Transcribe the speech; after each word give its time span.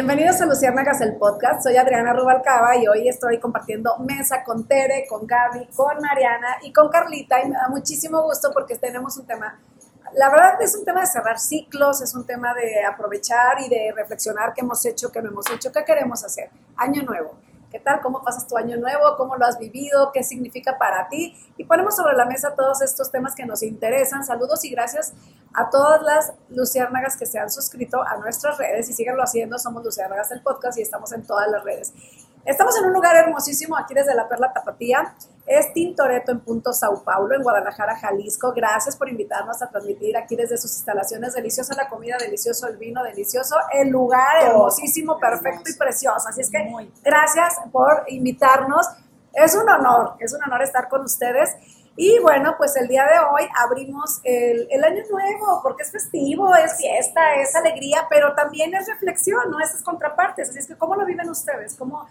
Bienvenidos 0.00 0.40
a 0.40 0.46
Luciérnagas 0.46 1.02
el 1.02 1.16
podcast. 1.16 1.62
Soy 1.62 1.76
Adriana 1.76 2.14
Rubalcaba 2.14 2.74
y 2.74 2.88
hoy 2.88 3.06
estoy 3.06 3.38
compartiendo 3.38 3.98
mesa 3.98 4.42
con 4.42 4.66
Tere, 4.66 5.04
con 5.06 5.26
Gaby, 5.26 5.66
con 5.76 6.00
Mariana 6.00 6.56
y 6.62 6.72
con 6.72 6.88
Carlita 6.88 7.38
y 7.44 7.50
me 7.50 7.54
da 7.54 7.68
muchísimo 7.68 8.22
gusto 8.22 8.48
porque 8.54 8.78
tenemos 8.78 9.18
un 9.18 9.26
tema, 9.26 9.60
la 10.14 10.30
verdad 10.30 10.62
es 10.62 10.74
un 10.74 10.86
tema 10.86 11.02
de 11.02 11.06
cerrar 11.06 11.38
ciclos, 11.38 12.00
es 12.00 12.14
un 12.14 12.24
tema 12.24 12.54
de 12.54 12.82
aprovechar 12.82 13.60
y 13.60 13.68
de 13.68 13.92
reflexionar 13.94 14.54
qué 14.54 14.62
hemos 14.62 14.82
hecho, 14.86 15.12
qué 15.12 15.20
no 15.20 15.28
hemos 15.28 15.50
hecho, 15.50 15.70
qué 15.70 15.84
queremos 15.84 16.24
hacer. 16.24 16.48
Año 16.78 17.02
nuevo. 17.02 17.34
¿Qué 17.70 17.78
tal? 17.78 18.00
¿Cómo 18.00 18.22
pasas 18.24 18.48
tu 18.48 18.56
año 18.56 18.76
nuevo? 18.78 19.16
¿Cómo 19.16 19.36
lo 19.36 19.46
has 19.46 19.56
vivido? 19.56 20.10
¿Qué 20.12 20.24
significa 20.24 20.76
para 20.76 21.08
ti? 21.08 21.36
Y 21.56 21.64
ponemos 21.64 21.94
sobre 21.94 22.16
la 22.16 22.24
mesa 22.24 22.56
todos 22.56 22.82
estos 22.82 23.12
temas 23.12 23.36
que 23.36 23.46
nos 23.46 23.62
interesan. 23.62 24.24
Saludos 24.24 24.64
y 24.64 24.70
gracias 24.70 25.12
a 25.54 25.70
todas 25.70 26.02
las 26.02 26.32
luciérnagas 26.48 27.16
que 27.16 27.26
se 27.26 27.38
han 27.38 27.48
suscrito 27.48 28.02
a 28.02 28.16
nuestras 28.16 28.58
redes 28.58 28.90
y 28.90 28.92
síganlo 28.92 29.22
haciendo. 29.22 29.56
Somos 29.56 29.84
Luciérnagas 29.84 30.32
el 30.32 30.42
podcast 30.42 30.78
y 30.78 30.82
estamos 30.82 31.12
en 31.12 31.24
todas 31.24 31.48
las 31.48 31.62
redes. 31.62 31.92
Estamos 32.44 32.74
en 32.78 32.86
un 32.86 32.94
lugar 32.94 33.14
hermosísimo 33.16 33.76
aquí 33.76 33.92
desde 33.92 34.14
la 34.14 34.26
Perla 34.26 34.52
Tapatía. 34.52 35.14
Es 35.46 35.72
Tintoretto 35.74 36.32
en 36.32 36.40
Punto 36.40 36.72
Sao 36.72 37.02
Paulo, 37.04 37.34
en 37.34 37.42
Guadalajara, 37.42 37.96
Jalisco. 37.96 38.52
Gracias 38.54 38.96
por 38.96 39.10
invitarnos 39.10 39.60
a 39.60 39.68
transmitir 39.68 40.16
aquí 40.16 40.36
desde 40.36 40.56
sus 40.56 40.74
instalaciones. 40.74 41.34
Deliciosa 41.34 41.74
la 41.76 41.88
comida, 41.88 42.16
delicioso 42.18 42.66
el 42.66 42.78
vino, 42.78 43.02
delicioso 43.02 43.56
el 43.72 43.88
lugar, 43.88 44.42
hermosísimo, 44.42 45.18
perfecto 45.18 45.70
y 45.70 45.74
precioso. 45.74 46.28
Así 46.28 46.40
es 46.40 46.50
que 46.50 46.58
gracias 47.04 47.56
por 47.70 48.04
invitarnos. 48.08 48.86
Es 49.34 49.54
un 49.54 49.68
honor, 49.68 50.14
es 50.18 50.32
un 50.32 50.42
honor 50.42 50.62
estar 50.62 50.88
con 50.88 51.02
ustedes. 51.02 51.54
Y 51.96 52.18
bueno, 52.20 52.54
pues 52.56 52.74
el 52.76 52.88
día 52.88 53.04
de 53.04 53.18
hoy 53.18 53.46
abrimos 53.62 54.20
el, 54.24 54.66
el, 54.70 54.84
año 54.84 55.02
nuevo, 55.10 55.60
porque 55.62 55.82
es 55.82 55.90
festivo, 55.90 56.54
es 56.54 56.76
fiesta, 56.76 57.34
es 57.34 57.54
alegría, 57.54 58.06
pero 58.08 58.34
también 58.34 58.72
es 58.74 58.88
reflexión, 58.88 59.50
¿no? 59.50 59.60
Esas 59.60 59.82
contrapartes. 59.82 60.48
Así 60.48 60.60
es 60.60 60.66
que, 60.66 60.76
¿cómo 60.76 60.96
lo 60.96 61.04
viven 61.04 61.28
ustedes? 61.28 61.76
¿Cómo, 61.76 62.08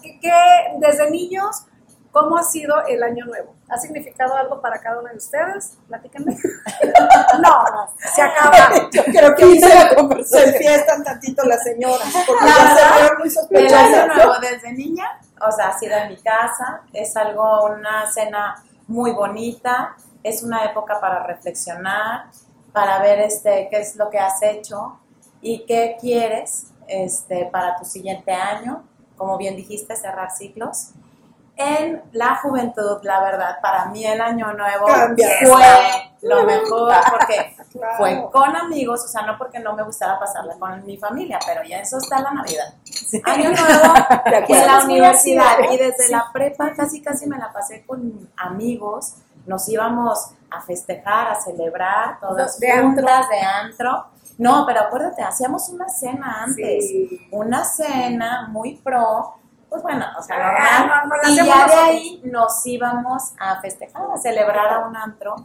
qué, 0.00 0.18
qué, 0.20 0.32
desde 0.78 1.10
niños, 1.10 1.64
cómo 2.10 2.36
ha 2.36 2.42
sido 2.42 2.86
el 2.86 3.02
año 3.02 3.24
nuevo? 3.26 3.54
¿Ha 3.68 3.78
significado 3.78 4.36
algo 4.36 4.60
para 4.60 4.78
cada 4.80 5.00
uno 5.00 5.08
de 5.08 5.16
ustedes? 5.16 5.78
Platíquenme. 5.88 6.32
no, 7.42 7.94
se 8.14 8.22
acaba. 8.22 8.90
Yo 8.92 9.02
creo 9.04 9.34
que 9.34 9.60
se, 9.60 9.68
se, 9.68 10.24
se 10.24 10.52
fiestan 10.58 11.02
tantito 11.02 11.44
las 11.44 11.62
señoras, 11.62 12.12
porque 12.26 12.44
La 12.44 12.50
ya 12.50 12.68
se 12.68 12.74
verdad, 12.74 13.00
vieron 13.00 13.18
muy 13.18 13.28
El 13.28 13.74
año 13.74 13.88
sospechosas. 13.88 14.16
nuevo 14.16 14.32
desde 14.40 14.72
niña, 14.72 15.20
o 15.40 15.50
sea, 15.50 15.68
ha 15.68 15.78
sido 15.78 15.96
en 15.96 16.08
mi 16.10 16.16
casa, 16.18 16.82
es 16.92 17.16
algo, 17.16 17.64
una 17.66 18.10
cena 18.12 18.62
muy 18.88 19.12
bonita, 19.12 19.96
es 20.22 20.42
una 20.42 20.64
época 20.64 21.00
para 21.00 21.24
reflexionar, 21.24 22.26
para 22.72 23.00
ver 23.00 23.20
este, 23.20 23.68
qué 23.70 23.80
es 23.80 23.96
lo 23.96 24.10
que 24.10 24.18
has 24.18 24.42
hecho 24.42 24.98
y 25.40 25.64
qué 25.66 25.96
quieres 26.00 26.66
este, 26.86 27.46
para 27.46 27.76
tu 27.76 27.84
siguiente 27.84 28.32
año, 28.32 28.84
como 29.22 29.38
bien 29.38 29.54
dijiste, 29.54 29.94
cerrar 29.94 30.32
ciclos. 30.32 30.88
En 31.54 32.02
la 32.10 32.34
juventud, 32.42 32.98
la 33.04 33.20
verdad, 33.20 33.58
para 33.62 33.84
mí 33.84 34.04
el 34.04 34.20
año 34.20 34.52
nuevo 34.52 34.88
fue 34.88 35.64
lo 36.22 36.42
mejor 36.42 36.92
porque 37.08 37.54
Claro. 37.72 37.96
fue 37.96 38.28
con 38.30 38.54
amigos, 38.54 39.02
o 39.04 39.08
sea, 39.08 39.22
no 39.22 39.38
porque 39.38 39.58
no 39.60 39.74
me 39.74 39.82
gustara 39.82 40.18
pasarla 40.18 40.58
con 40.58 40.84
mi 40.84 40.98
familia, 40.98 41.38
pero 41.46 41.62
ya 41.62 41.78
eso 41.78 41.96
está 41.98 42.20
la 42.20 42.32
Navidad. 42.32 42.74
Año 43.24 43.50
nuevo 43.54 43.94
en 44.48 44.66
la 44.66 44.84
universidad 44.84 45.56
y 45.70 45.78
desde 45.78 46.10
la 46.10 46.26
prepa 46.32 46.74
casi 46.74 47.00
casi 47.00 47.26
me 47.26 47.38
la 47.38 47.50
pasé 47.52 47.86
con 47.86 48.28
amigos, 48.36 49.14
nos 49.46 49.68
íbamos 49.68 50.30
a 50.50 50.60
festejar, 50.60 51.28
a 51.28 51.34
celebrar, 51.40 52.18
todas 52.20 52.58
De 52.58 52.70
antro. 52.70 53.02
juntas 53.02 53.28
de 53.28 53.40
antro. 53.40 54.06
No, 54.38 54.64
pero 54.66 54.80
acuérdate, 54.80 55.22
hacíamos 55.22 55.68
una 55.68 55.88
cena 55.88 56.42
antes, 56.44 56.88
Sí. 56.88 57.28
una 57.30 57.64
cena 57.64 58.48
muy 58.48 58.76
pro, 58.76 59.34
pues 59.68 59.82
bueno, 59.82 60.04
o 60.18 60.22
sea, 60.22 60.36
Ah, 60.58 61.04
no, 61.04 61.08
no 61.08 61.28
y 61.30 61.36
ya 61.36 61.66
de 61.66 61.74
ahí 61.74 62.22
nos 62.24 62.64
íbamos 62.66 63.32
a 63.38 63.60
festejar, 63.60 64.02
a 64.14 64.18
celebrar 64.18 64.72
a 64.72 64.86
un 64.86 64.96
antro. 64.96 65.36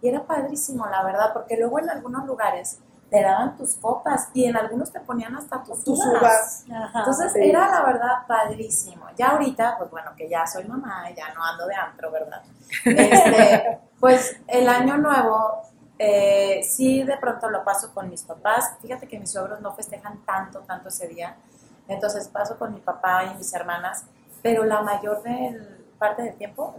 Y 0.00 0.08
era 0.08 0.24
padrísimo, 0.24 0.86
la 0.86 1.02
verdad, 1.04 1.32
porque 1.32 1.56
luego 1.56 1.78
en 1.78 1.90
algunos 1.90 2.24
lugares 2.26 2.78
te 3.12 3.20
daban 3.20 3.58
tus 3.58 3.76
copas 3.76 4.30
y 4.32 4.46
en 4.46 4.56
algunos 4.56 4.90
te 4.90 4.98
ponían 4.98 5.36
hasta 5.36 5.62
tus, 5.62 5.84
Tus 5.84 5.98
uvas. 6.06 6.64
Entonces 6.94 7.34
sí. 7.34 7.40
era 7.42 7.68
la 7.68 7.84
verdad 7.84 8.26
padrísimo. 8.26 9.04
Ya 9.18 9.32
ahorita, 9.32 9.76
pues 9.76 9.90
bueno, 9.90 10.12
que 10.16 10.30
ya 10.30 10.46
soy 10.46 10.64
mamá, 10.64 11.10
ya 11.14 11.32
no 11.34 11.44
ando 11.44 11.66
de 11.66 11.74
antro, 11.74 12.10
¿verdad? 12.10 12.42
Este, 12.86 13.80
pues 14.00 14.40
el 14.46 14.66
año 14.66 14.96
nuevo, 14.96 15.60
eh, 15.98 16.62
sí 16.64 17.02
de 17.02 17.18
pronto 17.18 17.50
lo 17.50 17.62
paso 17.64 17.92
con 17.92 18.08
mis 18.08 18.22
papás. 18.22 18.76
Fíjate 18.80 19.06
que 19.06 19.18
mis 19.18 19.30
suegros 19.30 19.60
no 19.60 19.74
festejan 19.74 20.24
tanto, 20.24 20.60
tanto 20.60 20.88
ese 20.88 21.06
día. 21.06 21.36
Entonces 21.88 22.28
paso 22.28 22.58
con 22.58 22.72
mi 22.72 22.80
papá 22.80 23.24
y 23.24 23.34
mis 23.34 23.52
hermanas, 23.52 24.06
pero 24.40 24.64
la 24.64 24.80
mayor 24.80 25.22
del, 25.22 25.84
parte 25.98 26.22
del 26.22 26.36
tiempo 26.36 26.76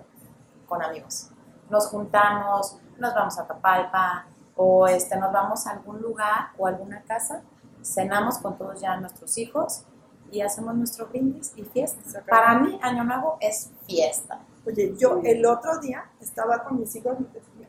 con 0.65 0.81
amigos. 0.81 1.29
Nos 1.69 1.85
juntamos, 1.89 2.79
nos 2.97 3.13
vamos 3.13 3.37
a 3.37 3.45
Tapalpa 3.45 4.25
o 4.55 4.87
este, 4.87 5.17
nos 5.17 5.31
vamos 5.31 5.65
a 5.67 5.71
algún 5.71 6.01
lugar 6.01 6.51
o 6.57 6.67
alguna 6.67 7.01
casa, 7.01 7.41
cenamos 7.81 8.37
con 8.37 8.57
todos 8.57 8.79
ya 8.79 8.97
nuestros 8.97 9.37
hijos 9.37 9.83
y 10.31 10.41
hacemos 10.41 10.75
nuestro 10.75 11.07
brindis 11.07 11.53
y 11.55 11.63
fiesta. 11.63 12.01
Para 12.27 12.59
mí, 12.59 12.79
Año 12.81 13.03
Nuevo 13.03 13.37
es 13.39 13.69
fiesta. 13.87 14.39
Oye, 14.65 14.95
yo 14.97 15.19
el 15.23 15.45
otro 15.45 15.79
día 15.79 16.05
estaba 16.21 16.63
con 16.63 16.79
mis 16.79 16.95
hijos, 16.95 17.17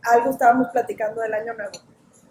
algo 0.03 0.31
estábamos 0.31 0.69
platicando 0.69 1.21
del 1.21 1.35
año 1.35 1.55
nuevo. 1.55 1.73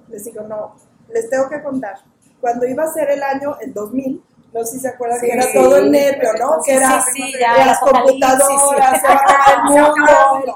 Les 0.08 0.24
digo, 0.24 0.44
no, 0.44 0.76
les 1.10 1.30
tengo 1.30 1.50
que 1.50 1.62
contar. 1.62 1.98
Cuando 2.40 2.66
iba 2.66 2.84
a 2.84 2.88
ser 2.88 3.10
el 3.10 3.22
año, 3.24 3.58
el 3.60 3.74
2000, 3.74 4.24
no 4.54 4.64
sé 4.66 4.72
si 4.74 4.80
se 4.80 4.88
acuerdan 4.90 5.20
Sí, 5.20 5.26
que 5.28 5.34
era 5.34 5.44
sí, 5.44 5.54
todo 5.54 5.78
el 5.78 5.92
nervio, 5.92 6.30
¿no? 6.40 6.62
sí, 6.62 6.72
que 6.72 6.78
era 6.78 7.02
sí, 7.02 7.12
sí, 7.24 7.32
de 7.34 7.40
ya, 7.40 7.66
las 7.66 7.80
computadoras, 7.80 8.48
sí. 8.48 8.56
se 9.02 9.08
va 9.08 9.14
a 9.14 9.20
acabar 9.22 9.50
el 9.58 9.64
mundo. 9.64 10.56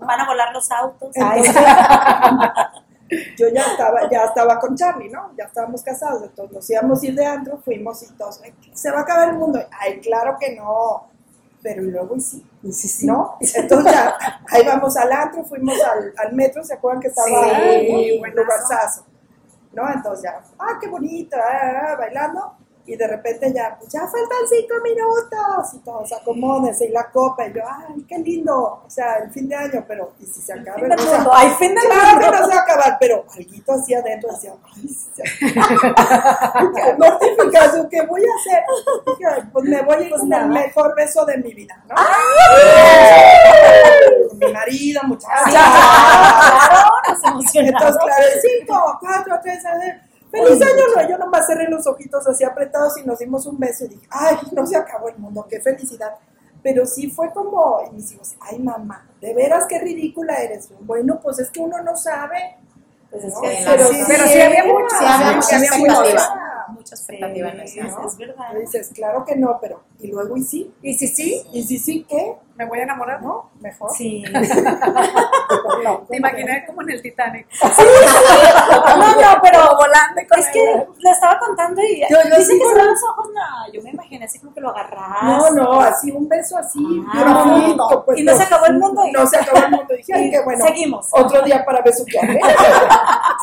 Van 0.00 0.20
a 0.20 0.26
volar 0.26 0.52
los 0.52 0.70
autos. 0.70 1.10
Entonces, 1.14 1.54
yo 3.38 3.48
ya 3.48 3.62
estaba, 3.62 4.08
ya 4.10 4.24
estaba 4.24 4.58
con 4.58 4.74
Charlie, 4.76 5.08
¿no? 5.10 5.32
Ya 5.36 5.44
estábamos 5.44 5.82
casados, 5.82 6.22
entonces 6.22 6.54
nos 6.54 6.70
íbamos 6.70 7.02
a 7.02 7.06
ir 7.06 7.14
de 7.14 7.26
antro, 7.26 7.58
fuimos 7.64 8.02
y 8.02 8.06
todos, 8.14 8.40
"Ay, 8.42 8.54
se 8.72 8.90
va 8.90 8.98
a 9.00 9.02
acabar 9.02 9.28
el 9.30 9.36
mundo. 9.36 9.60
Ay, 9.78 10.00
claro 10.00 10.36
que 10.40 10.54
no. 10.56 11.08
Pero 11.62 11.82
y 11.84 11.90
luego 11.92 12.16
y 12.16 12.20
sí, 12.72 13.06
¿no? 13.06 13.36
Entonces 13.40 13.92
ya, 13.92 14.16
ahí 14.50 14.66
vamos 14.66 14.96
al 14.96 15.12
antro, 15.12 15.44
fuimos 15.44 15.76
al, 15.80 16.12
al 16.18 16.32
metro, 16.32 16.64
¿se 16.64 16.74
acuerdan 16.74 17.00
que 17.00 17.08
estaba 17.08 17.28
Sí, 17.28 17.34
ahí? 17.34 18.20
un 18.20 18.30
lugarzazo, 18.30 19.04
¿no? 19.72 19.88
Entonces 19.90 20.30
ah, 20.58 20.78
qué 20.80 20.88
bonito, 20.88 21.36
ah, 21.36 21.42
ah, 21.42 21.86
ah, 21.92 21.96
bailando. 21.96 22.56
Y 22.84 22.96
de 22.96 23.06
repente 23.06 23.52
ya, 23.54 23.76
pues 23.78 23.92
ya 23.92 24.00
faltan 24.00 24.38
cinco 24.48 24.74
minutos 24.82 25.74
y 25.74 25.78
todos 25.84 26.12
acomódense 26.12 26.86
y 26.86 26.88
la 26.90 27.08
copa. 27.10 27.46
Y 27.46 27.52
yo, 27.54 27.62
ay, 27.64 28.04
qué 28.08 28.18
lindo. 28.18 28.82
O 28.84 28.90
sea, 28.90 29.18
el 29.18 29.30
fin 29.30 29.48
de 29.48 29.54
año, 29.54 29.84
pero 29.86 30.12
¿y 30.18 30.26
si 30.26 30.40
se 30.42 30.52
acaba 30.52 30.78
el 30.80 30.88
del 30.88 30.98
o 30.98 31.02
sea, 31.02 31.14
mundo. 31.18 31.30
Ay, 31.32 31.48
fin 31.60 31.74
del 31.74 31.84
Claro 31.84 32.18
que 32.18 32.26
no 32.30 32.46
se 32.46 32.54
va 32.54 32.60
a 32.60 32.62
acabar, 32.62 32.96
pero 32.98 33.24
algo 33.32 33.72
así 33.80 33.94
adentro 33.94 34.30
decía, 34.32 34.52
ay, 34.74 34.88
se- 34.88 35.22
qué 36.74 36.94
mortificación, 36.98 37.88
¿qué 37.88 38.02
voy 38.02 38.22
a 38.22 38.34
hacer? 38.40 38.62
Dije, 39.06 39.24
"Ay, 39.32 39.42
pues 39.52 39.64
me 39.64 39.82
voy 39.82 39.94
a 39.96 40.00
ir 40.00 40.08
Pues 40.10 40.20
con 40.20 40.28
nada. 40.30 40.42
el 40.44 40.48
mejor 40.50 40.94
beso 40.96 41.24
de 41.24 41.38
mi 41.38 41.54
vida, 41.54 41.84
¿no? 41.88 41.94
Con 44.28 44.38
mi 44.38 44.52
marido, 44.52 45.02
muchachos. 45.04 45.52
Claro, 45.52 46.90
nos 47.08 47.24
emocionamos. 47.24 47.82
Entonces, 47.82 48.02
claro, 48.04 48.26
cinco, 48.42 48.98
cuatro, 49.00 49.38
tres, 49.42 49.64
a 49.66 49.78
ver. 49.78 50.11
Feliz 50.32 50.62
año 50.62 50.86
nuevo. 50.94 51.10
Yo 51.10 51.18
nomás 51.18 51.46
cerré 51.46 51.68
los 51.68 51.86
ojitos 51.86 52.26
así 52.26 52.42
apretados 52.44 52.96
y 52.98 53.04
nos 53.06 53.18
dimos 53.18 53.46
un 53.46 53.58
beso 53.58 53.84
y 53.84 53.88
dije, 53.88 54.06
ay, 54.10 54.36
no 54.52 54.66
se 54.66 54.76
acabó 54.76 55.08
el 55.08 55.18
mundo, 55.18 55.46
qué 55.48 55.60
felicidad. 55.60 56.14
Pero 56.62 56.86
sí 56.86 57.10
fue 57.10 57.30
como, 57.32 57.80
y 57.88 57.94
mis 57.94 58.12
hijos, 58.12 58.34
ay 58.40 58.58
mamá, 58.58 59.08
de 59.20 59.34
veras 59.34 59.66
qué 59.68 59.78
ridícula 59.78 60.36
eres. 60.42 60.68
Bueno, 60.80 61.20
pues 61.22 61.38
es 61.40 61.50
que 61.50 61.60
uno 61.60 61.80
no 61.82 61.96
sabe. 61.96 62.56
Pues 63.10 63.24
es 63.24 63.34
¿no? 63.34 63.40
que 63.42 63.58
pero, 63.66 63.86
sí, 63.88 63.96
pero 64.08 64.24
sí 64.26 64.40
había 64.40 64.62
Sí, 64.62 65.04
había 65.06 65.32
mucha 65.36 65.56
había 65.56 65.70
mucho. 65.72 65.92
expectativa. 65.92 66.64
Mucha 66.68 66.94
expectativa 66.94 67.48
en 67.50 67.68
Sí, 67.68 67.80
eso. 67.80 68.06
es 68.06 68.16
verdad. 68.16 68.44
Y 68.56 68.60
dices, 68.60 68.90
claro 68.94 69.24
que 69.24 69.36
no, 69.36 69.58
pero, 69.60 69.82
y 70.00 70.06
luego 70.06 70.36
y 70.36 70.42
sí, 70.44 70.72
Y 70.82 70.94
si 70.94 71.08
sí, 71.08 71.42
y 71.52 71.64
si 71.64 71.78
sí, 71.78 72.06
¿qué? 72.08 72.36
Me 72.54 72.64
voy 72.66 72.80
a 72.80 72.82
enamorar, 72.82 73.22
¿no? 73.22 73.50
Mejor. 73.60 73.90
Sí. 73.92 74.24
No, 75.84 75.98
Te 76.08 76.16
imaginé 76.16 76.64
como 76.66 76.82
en 76.82 76.90
el 76.90 77.02
Titanic. 77.02 77.46
No, 77.62 77.68
no, 79.20 79.40
pero 79.42 79.76
volando 79.76 80.20
es 80.36 80.48
que 80.48 80.86
le 80.98 81.10
estaba 81.10 81.38
contando 81.38 81.82
y 81.82 82.00
Yo- 82.02 82.16
yo 82.30 82.36
dice 82.36 82.52
sí 82.52 82.58
que 82.58 82.64
cerró 82.68 82.84
los 82.84 83.02
ojos. 83.02 83.26
No, 83.34 83.72
yo 83.72 83.82
me 83.82 83.90
imaginé 83.90 84.24
así 84.24 84.38
como 84.38 84.54
que 84.54 84.60
lo 84.60 84.70
agarras. 84.70 85.22
No, 85.24 85.50
no, 85.50 85.80
así 85.80 86.10
un 86.10 86.28
beso 86.28 86.56
así, 86.58 86.80
Ah. 87.12 88.02
Pues, 88.06 88.18
y 88.20 88.22
no 88.22 88.34
se 88.36 88.42
acabó 88.44 88.66
el 88.66 88.78
mundo. 88.78 89.04
y- 89.06 89.12
No 89.12 89.26
se 89.26 89.36
acabó 89.38 89.58
el 89.64 89.70
mundo. 89.72 89.94
Dije, 89.96 90.12
ay, 90.14 90.30
qué 90.30 90.40
bueno. 90.42 90.64
Seguimos. 90.64 91.08
Otro 91.12 91.42
día 91.42 91.64
para 91.64 91.80
besuquear. 91.82 92.30
¿eh? 92.30 92.40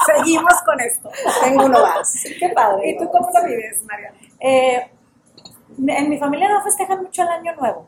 Seguimos 0.06 0.53
con 0.65 0.79
esto. 0.79 1.09
Tengo 1.44 1.65
uno 1.65 1.81
más. 1.81 2.13
Qué 2.39 2.50
padre. 2.50 2.89
¿Y 2.91 2.97
tú 2.97 3.09
cómo 3.11 3.29
lo 3.33 3.44
vives, 3.47 3.83
Mariana? 3.83 4.15
Eh, 4.39 4.89
en 5.88 6.09
mi 6.09 6.17
familia 6.17 6.50
no 6.50 6.61
festejan 6.63 7.01
mucho 7.03 7.21
el 7.23 7.27
año 7.29 7.53
nuevo. 7.56 7.88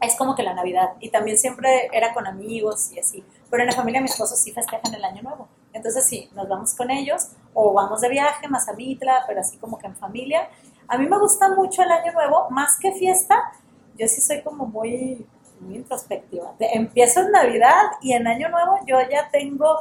Es 0.00 0.16
como 0.16 0.34
que 0.34 0.42
la 0.42 0.54
Navidad. 0.54 0.90
Y 1.00 1.10
también 1.10 1.38
siempre 1.38 1.88
era 1.92 2.12
con 2.12 2.26
amigos 2.26 2.92
y 2.92 2.98
así. 2.98 3.24
Pero 3.50 3.62
en 3.62 3.68
la 3.68 3.74
familia 3.74 4.00
de 4.00 4.04
mi 4.04 4.10
esposo 4.10 4.36
sí 4.36 4.52
festejan 4.52 4.94
el 4.94 5.04
año 5.04 5.22
nuevo. 5.22 5.48
Entonces 5.72 6.06
sí, 6.06 6.30
nos 6.34 6.48
vamos 6.48 6.74
con 6.74 6.90
ellos. 6.90 7.28
o 7.54 7.72
vamos 7.72 8.00
de 8.02 8.08
viaje, 8.08 8.48
Mazamitla, 8.48 9.24
pero 9.26 9.40
así 9.40 9.56
como 9.56 9.78
que 9.78 9.86
en 9.86 9.96
familia. 9.96 10.48
A 10.88 10.98
mí 10.98 11.06
me 11.08 11.18
gusta 11.18 11.48
mucho 11.48 11.82
el 11.82 11.90
año 11.90 12.12
nuevo, 12.12 12.48
más 12.50 12.78
que 12.78 12.92
fiesta, 12.92 13.52
yo 13.98 14.06
sí 14.08 14.20
soy 14.20 14.42
como 14.42 14.66
muy, 14.66 15.26
muy 15.60 15.76
introspectiva. 15.76 16.54
Empiezo 16.58 17.20
en 17.20 17.32
Navidad 17.32 17.92
y 18.02 18.12
en 18.12 18.26
Año 18.26 18.48
Nuevo 18.48 18.78
yo 18.86 18.98
ya 19.10 19.28
tengo 19.30 19.80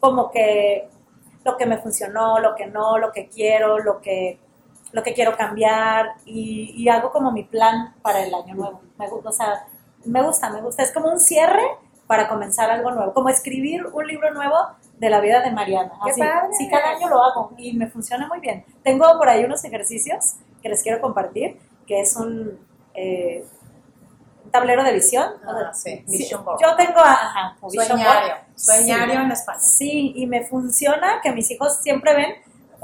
como 0.00 0.30
que 0.30 0.88
lo 1.44 1.56
que 1.56 1.66
me 1.66 1.78
funcionó, 1.78 2.38
lo 2.38 2.54
que 2.54 2.66
no, 2.66 2.98
lo 2.98 3.12
que 3.12 3.28
quiero, 3.28 3.78
lo 3.78 4.00
que, 4.00 4.38
lo 4.92 5.02
que 5.02 5.14
quiero 5.14 5.36
cambiar 5.36 6.14
y, 6.24 6.72
y 6.76 6.88
hago 6.88 7.10
como 7.10 7.32
mi 7.32 7.44
plan 7.44 7.94
para 8.02 8.22
el 8.22 8.34
año 8.34 8.54
nuevo. 8.54 8.80
Me, 8.98 9.06
o 9.08 9.32
sea, 9.32 9.66
me 10.04 10.22
gusta, 10.22 10.50
me 10.50 10.60
gusta. 10.62 10.82
Es 10.82 10.92
como 10.92 11.10
un 11.10 11.18
cierre 11.20 11.62
para 12.06 12.28
comenzar 12.28 12.70
algo 12.70 12.90
nuevo, 12.92 13.12
como 13.12 13.28
escribir 13.28 13.84
un 13.86 14.06
libro 14.06 14.32
nuevo 14.32 14.56
de 14.98 15.10
la 15.10 15.20
vida 15.20 15.42
de 15.42 15.50
Mariana. 15.50 15.92
¡Qué 16.04 16.10
Así, 16.22 16.22
sí, 16.56 16.70
cada 16.70 16.90
año 16.90 17.08
lo 17.08 17.22
hago 17.22 17.52
y 17.56 17.72
me 17.74 17.88
funciona 17.88 18.26
muy 18.28 18.40
bien. 18.40 18.64
Tengo 18.82 19.06
por 19.18 19.28
ahí 19.28 19.44
unos 19.44 19.64
ejercicios 19.64 20.36
que 20.62 20.68
les 20.68 20.82
quiero 20.82 21.00
compartir, 21.00 21.58
que 21.86 22.00
es 22.00 22.16
un, 22.16 22.58
eh, 22.94 23.44
tablero 24.50 24.82
de 24.84 24.92
visión. 24.92 25.32
Ah, 25.46 25.72
sí, 25.72 26.04
vision 26.08 26.44
board. 26.44 26.60
Yo 26.62 26.76
tengo, 26.76 27.00
ajá, 27.00 27.56
Sueñario, 27.68 28.34
sueñario 28.54 29.14
Sí. 29.14 29.20
en 29.20 29.32
España. 29.32 29.58
Sí, 29.58 30.12
y 30.16 30.26
me 30.26 30.44
funciona 30.44 31.20
que 31.22 31.32
mis 31.32 31.50
hijos 31.50 31.78
siempre 31.80 32.14
ven, 32.14 32.34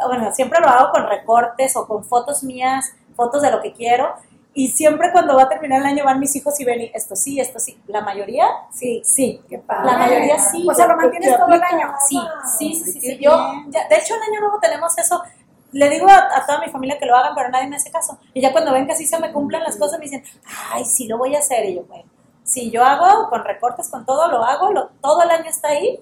bueno, 0.07 0.33
siempre 0.33 0.61
lo 0.61 0.69
hago 0.69 0.91
con 0.93 1.07
recortes 1.09 1.77
o 1.77 1.87
con 1.87 2.05
fotos 2.05 2.43
mías, 2.43 2.93
fotos 3.17 3.43
de 3.43 3.51
lo 3.51 3.61
que 3.61 3.73
quiero, 3.73 4.15
y 4.55 4.69
siempre 4.69 5.11
cuando 5.13 5.35
va 5.35 5.45
a 5.45 5.49
terminar 5.49 5.81
el 5.81 5.87
año 5.87 6.05
van 6.05 6.21
mis 6.21 6.37
hijos 6.37 6.59
y 6.61 6.65
ven 6.65 6.83
y 6.83 6.91
esto 6.93 7.17
sí, 7.17 7.41
esto 7.41 7.59
sí. 7.59 7.81
La 7.87 8.03
mayoría, 8.03 8.47
Sí. 8.71 9.01
sí. 9.05 9.41
Qué 9.49 9.59
padre. 9.59 9.91
La 9.93 9.99
mayoría 9.99 10.39
sí. 10.39 10.67
O 10.69 10.75
sea, 10.75 10.87
lo 10.87 10.97
mantienes 10.97 11.31
¿Qué 11.31 11.37
todo 11.39 11.55
el 11.55 11.63
año. 11.63 11.93
Sí, 12.07 12.19
sí, 12.59 12.75
sí, 12.75 12.93
sí. 12.93 13.01
Sí. 13.01 13.19
Yo, 13.19 13.31
ya- 13.69 13.89
de 13.89 13.97
hecho, 13.97 14.15
el 14.15 14.23
año 14.23 14.41
nuevo 14.41 14.59
tenemos 14.61 14.97
eso. 14.99 15.23
Le 15.73 15.89
digo 15.89 16.07
a, 16.07 16.37
a 16.37 16.45
toda 16.45 16.61
mi 16.61 16.67
familia 16.71 16.99
que 16.99 17.07
lo 17.07 17.17
hagan, 17.17 17.35
pero 17.35 17.49
nadie 17.49 17.67
me 17.67 17.77
hace 17.77 17.91
caso. 17.91 18.19
Y 18.35 18.43
ya 18.43 18.53
cuando 18.53 18.73
ven 18.73 18.85
que 18.87 18.93
así 18.93 19.07
se 19.07 19.19
me 19.19 19.33
cumplen 19.33 19.63
las 19.63 19.77
cosas, 19.77 19.99
me 19.99 20.05
dicen, 20.05 20.23
ay, 20.71 20.85
sí, 20.85 21.07
lo 21.09 21.17
voy 21.17 21.35
a 21.35 21.39
hacer. 21.39 21.65
Y 21.65 21.77
yo, 21.77 21.85
bueno, 21.85 22.05
si 22.45 22.71
yo 22.71 22.85
hago 22.85 23.31
con 23.31 23.43
recortes, 23.45 23.89
con 23.89 24.05
todo, 24.05 24.29
lo 24.29 24.45
hago, 24.45 24.71
lo- 24.71 24.89
todo 25.01 25.23
el 25.23 25.31
año 25.31 25.49
está 25.49 25.69
ahí 25.69 25.99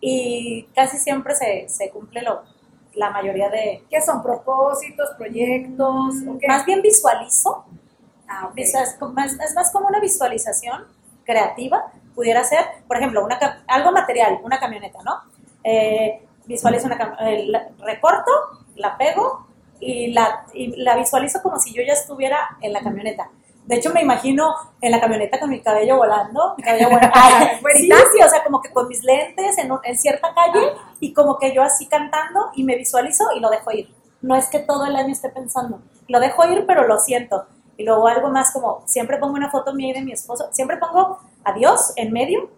y 0.00 0.62
casi 0.74 0.98
siempre 0.98 1.34
se, 1.34 1.68
se 1.68 1.90
cumple 1.90 2.22
lo, 2.22 2.42
la 2.94 3.10
mayoría 3.10 3.48
de... 3.50 3.84
¿Qué 3.90 4.00
son? 4.00 4.22
¿Propósitos? 4.22 5.10
¿Proyectos? 5.16 6.14
Más 6.48 6.64
bien 6.66 6.82
visualizo 6.82 7.64
Ah, 8.30 8.46
ok. 8.48 8.54
Visa- 8.56 8.82
es, 8.82 9.54
más 9.54 9.72
como 9.72 9.88
una 9.88 10.00
visualización 10.00 10.84
creativa, 11.24 11.90
pudiera 12.14 12.44
ser, 12.44 12.62
por 12.86 12.98
ejemplo, 12.98 13.24
una, 13.24 13.38
algo 13.66 13.90
material, 13.90 14.40
una 14.42 14.60
camioneta, 14.60 14.98
¿no? 15.02 15.22
Eh, 15.64 16.22
visualizo 16.44 16.86
una 16.86 17.16
eh, 17.20 17.48
recorto, 17.78 18.30
la 18.76 18.98
pego 18.98 19.46
y 19.80 20.08
la, 20.12 20.44
y 20.52 20.76
la 20.82 20.94
visualizo 20.96 21.40
como 21.42 21.58
si 21.58 21.72
yo 21.72 21.82
ya 21.82 21.94
estuviera 21.94 22.38
en 22.60 22.74
la 22.74 22.80
camioneta. 22.80 23.30
De 23.68 23.76
hecho, 23.76 23.92
me 23.92 24.00
imagino 24.00 24.54
en 24.80 24.90
la 24.92 24.98
camioneta 25.00 25.38
con 25.38 25.50
mi 25.50 25.60
cabello 25.60 25.96
volando, 25.98 26.54
mi 26.56 26.62
cabello 26.62 26.88
volando. 26.90 27.14
Sí, 27.74 27.88
sí, 28.12 28.22
o 28.24 28.28
sea, 28.28 28.42
como 28.42 28.60
que 28.62 28.70
con 28.72 28.88
mis 28.88 29.04
lentes 29.04 29.58
en, 29.58 29.70
un- 29.70 29.80
en 29.84 29.96
cierta 29.98 30.32
calle 30.34 30.72
y 31.00 31.12
como 31.12 31.38
que 31.38 31.54
yo 31.54 31.62
así 31.62 31.86
cantando 31.86 32.46
y 32.54 32.64
me 32.64 32.76
visualizo 32.76 33.24
y 33.36 33.40
lo 33.40 33.50
dejo 33.50 33.70
ir. 33.72 33.94
No 34.22 34.34
es 34.34 34.46
que 34.48 34.58
todo 34.58 34.86
el 34.86 34.96
año 34.96 35.12
esté 35.12 35.28
pensando. 35.28 35.80
Lo 36.08 36.18
dejo 36.18 36.44
ir, 36.46 36.64
pero 36.66 36.86
lo 36.86 36.98
siento. 36.98 37.44
Y 37.76 37.84
luego 37.84 38.08
algo 38.08 38.30
más 38.30 38.52
como, 38.52 38.82
siempre 38.86 39.18
pongo 39.18 39.34
una 39.34 39.50
foto 39.50 39.74
mía 39.74 39.90
y 39.90 39.92
de 39.92 40.00
mi 40.00 40.12
esposo. 40.12 40.48
Siempre 40.50 40.78
pongo 40.78 41.18
a 41.44 41.52
Dios 41.52 41.92
en 41.96 42.12
medio, 42.12 42.50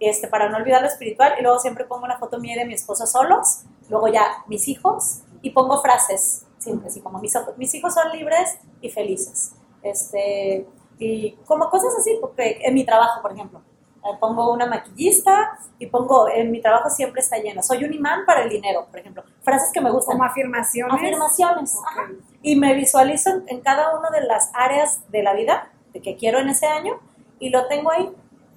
este, 0.00 0.28
para 0.28 0.48
no 0.48 0.56
olvidar 0.58 0.80
lo 0.80 0.86
espiritual. 0.88 1.34
Y 1.38 1.42
luego 1.42 1.58
siempre 1.58 1.84
pongo 1.84 2.04
una 2.04 2.18
foto 2.18 2.38
mía 2.38 2.54
y 2.54 2.58
de 2.60 2.64
mi 2.66 2.74
esposo 2.74 3.06
solos. 3.06 3.62
Luego 3.90 4.08
ya 4.08 4.44
mis 4.46 4.68
hijos. 4.68 5.22
Y 5.42 5.50
pongo 5.50 5.82
frases, 5.82 6.46
siempre 6.58 6.86
así 6.88 7.00
como, 7.00 7.18
mis, 7.18 7.34
mis 7.56 7.74
hijos 7.74 7.92
son 7.94 8.12
libres 8.12 8.58
y 8.80 8.88
felices. 8.90 9.52
Este, 9.82 10.66
y 10.98 11.32
como 11.46 11.68
cosas 11.70 11.94
así, 11.98 12.16
porque 12.20 12.60
en 12.62 12.74
mi 12.74 12.84
trabajo, 12.84 13.20
por 13.22 13.32
ejemplo. 13.32 13.60
eh, 14.04 14.16
Pongo 14.20 14.52
una 14.52 14.66
maquillista 14.66 15.58
y 15.78 15.86
pongo, 15.86 16.28
en 16.28 16.50
mi 16.50 16.60
trabajo 16.60 16.88
siempre 16.90 17.20
está 17.20 17.38
lleno. 17.38 17.62
Soy 17.62 17.84
un 17.84 17.92
imán 17.92 18.24
para 18.26 18.42
el 18.42 18.48
dinero, 18.50 18.86
por 18.90 19.00
ejemplo. 19.00 19.24
Frases 19.42 19.70
que 19.72 19.80
me 19.80 19.90
gustan. 19.90 20.12
Como 20.16 20.24
afirmaciones. 20.24 20.94
Afirmaciones. 20.94 21.76
Ajá. 21.86 22.08
Y 22.42 22.56
me 22.56 22.74
visualizo 22.74 23.30
en, 23.30 23.44
en 23.48 23.60
cada 23.60 23.96
una 23.98 24.10
de 24.10 24.22
las 24.26 24.50
áreas 24.54 25.00
de 25.10 25.22
la 25.22 25.34
vida 25.34 25.70
de 25.92 26.00
que 26.00 26.16
quiero 26.16 26.38
en 26.38 26.48
ese 26.48 26.66
año 26.66 26.98
y 27.38 27.50
lo 27.50 27.66
tengo 27.66 27.90
ahí. 27.90 28.10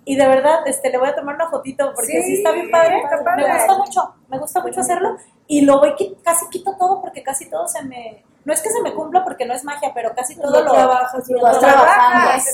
Y 0.07 0.15
de 0.17 0.27
verdad, 0.27 0.59
este, 0.67 0.91
le 0.91 0.99
voy 0.99 1.09
a 1.09 1.15
tomar 1.15 1.33
una 1.33 1.49
fotito 1.49 1.91
porque 1.95 2.21
sí, 2.21 2.23
Sí, 2.23 2.33
está 2.35 2.51
bien 2.51 2.69
padre. 2.69 2.99
está 2.99 3.23
padre. 3.23 3.47
Me 3.47 3.53
gusta 3.57 3.77
mucho, 3.77 4.13
me 4.29 4.37
gusta 4.37 4.61
mucho 4.61 4.79
hacerlo. 4.81 5.17
Y 5.47 5.61
lo 5.61 5.79
voy, 5.79 5.93
casi 6.23 6.47
quito 6.49 6.75
todo 6.77 7.01
porque 7.01 7.23
casi 7.23 7.49
todo 7.49 7.67
se 7.67 7.83
me... 7.83 8.23
No 8.45 8.53
es 8.53 8.61
que 8.61 8.69
se 8.69 8.79
me 8.83 8.93
cumpla 8.93 9.23
porque 9.23 9.45
no 9.45 9.53
es 9.55 9.63
magia, 9.63 9.91
pero 9.93 10.13
casi 10.13 10.35
todo 10.35 10.51
Lo 10.51 10.63
lo... 10.65 10.71
trabajas, 10.71 11.27
lo 11.29 11.37
lo 11.37 11.43
vas 11.43 11.59
trabajas, 11.59 12.45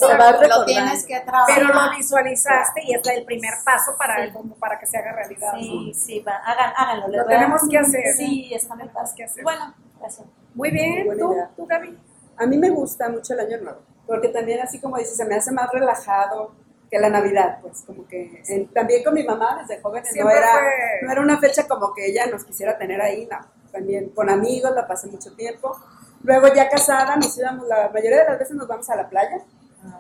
lo 0.50 0.66
tienes 0.66 1.06
que 1.06 1.20
trabajar. 1.20 1.54
Pero 1.56 1.68
lo 1.74 1.92
visualizaste 1.98 2.82
y 2.86 2.94
es 2.96 3.08
el 3.08 3.26
primer 3.26 3.54
paso 3.66 3.96
para, 3.98 4.26
Sí. 4.26 4.32
como 4.32 4.56
para 4.56 4.80
que 4.80 4.86
se 4.86 4.98
haga 4.98 5.12
realidad. 5.12 5.52
Sí, 5.60 5.94
sí, 5.94 6.20
va, 6.22 6.38
hagan, 6.38 6.74
háganlo. 6.78 7.08
Lo 7.10 7.24
voy 7.26 7.34
a- 7.34 7.38
tenemos 7.38 7.62
que 7.70 7.78
hacer. 7.78 8.04
Sí, 8.16 8.52
está 8.54 8.76
muy 8.76 8.84
Tenemos 8.88 9.04
padre. 9.10 9.18
que 9.18 9.24
hacer. 9.26 9.44
Bueno, 9.44 9.74
gracias. 10.00 10.28
Muy 10.56 10.72
bien, 10.72 11.06
Buena 11.06 11.22
¿tú, 11.22 11.34
idea. 11.34 11.50
tú 11.58 11.66
Gaby? 11.68 12.00
A 12.38 12.46
mí 12.46 12.58
me 12.58 12.70
gusta 12.70 13.10
mucho 13.10 13.34
el 13.34 13.42
año 13.42 13.58
nuevo, 13.62 13.80
porque 14.08 14.30
también 14.30 14.62
así 14.62 14.80
como 14.80 14.98
dices, 14.98 15.18
se 15.18 15.26
me 15.26 15.36
hace 15.36 15.52
más 15.52 15.70
relajado 15.72 16.54
que 16.90 17.00
la 17.00 17.10
Navidad, 17.10 17.60
pues 17.62 17.84
como 17.86 18.08
que 18.08 18.42
eh, 18.48 18.70
también 18.74 19.04
con 19.04 19.14
mi 19.14 19.24
mamá 19.24 19.60
desde 19.62 19.82
jóvenes 19.82 20.10
no 20.16 20.30
era, 20.30 20.52
fue- 20.54 21.00
no 21.04 21.12
era 21.12 21.22
una 21.22 21.38
fecha 21.38 21.68
como 21.68 21.94
que 21.94 22.06
ella 22.08 22.26
nos 22.28 22.44
quisiera 22.46 22.78
tener 22.78 23.02
ahí, 23.02 23.28
no, 23.30 23.38
también 23.72 24.10
con 24.10 24.30
amigos 24.30 24.72
la 24.76 24.88
pasé 24.88 25.08
mucho 25.08 25.34
tiempo. 25.34 25.76
Luego 26.24 26.48
ya 26.54 26.70
casada 26.70 27.16
nos 27.16 27.38
íbamos, 27.38 27.68
la 27.68 27.90
mayoría 27.94 28.20
de 28.20 28.26
las 28.30 28.40
veces 28.40 28.56
nos 28.56 28.68
vamos 28.68 28.90
a 28.90 28.96
la 28.96 29.10
playa, 29.10 29.42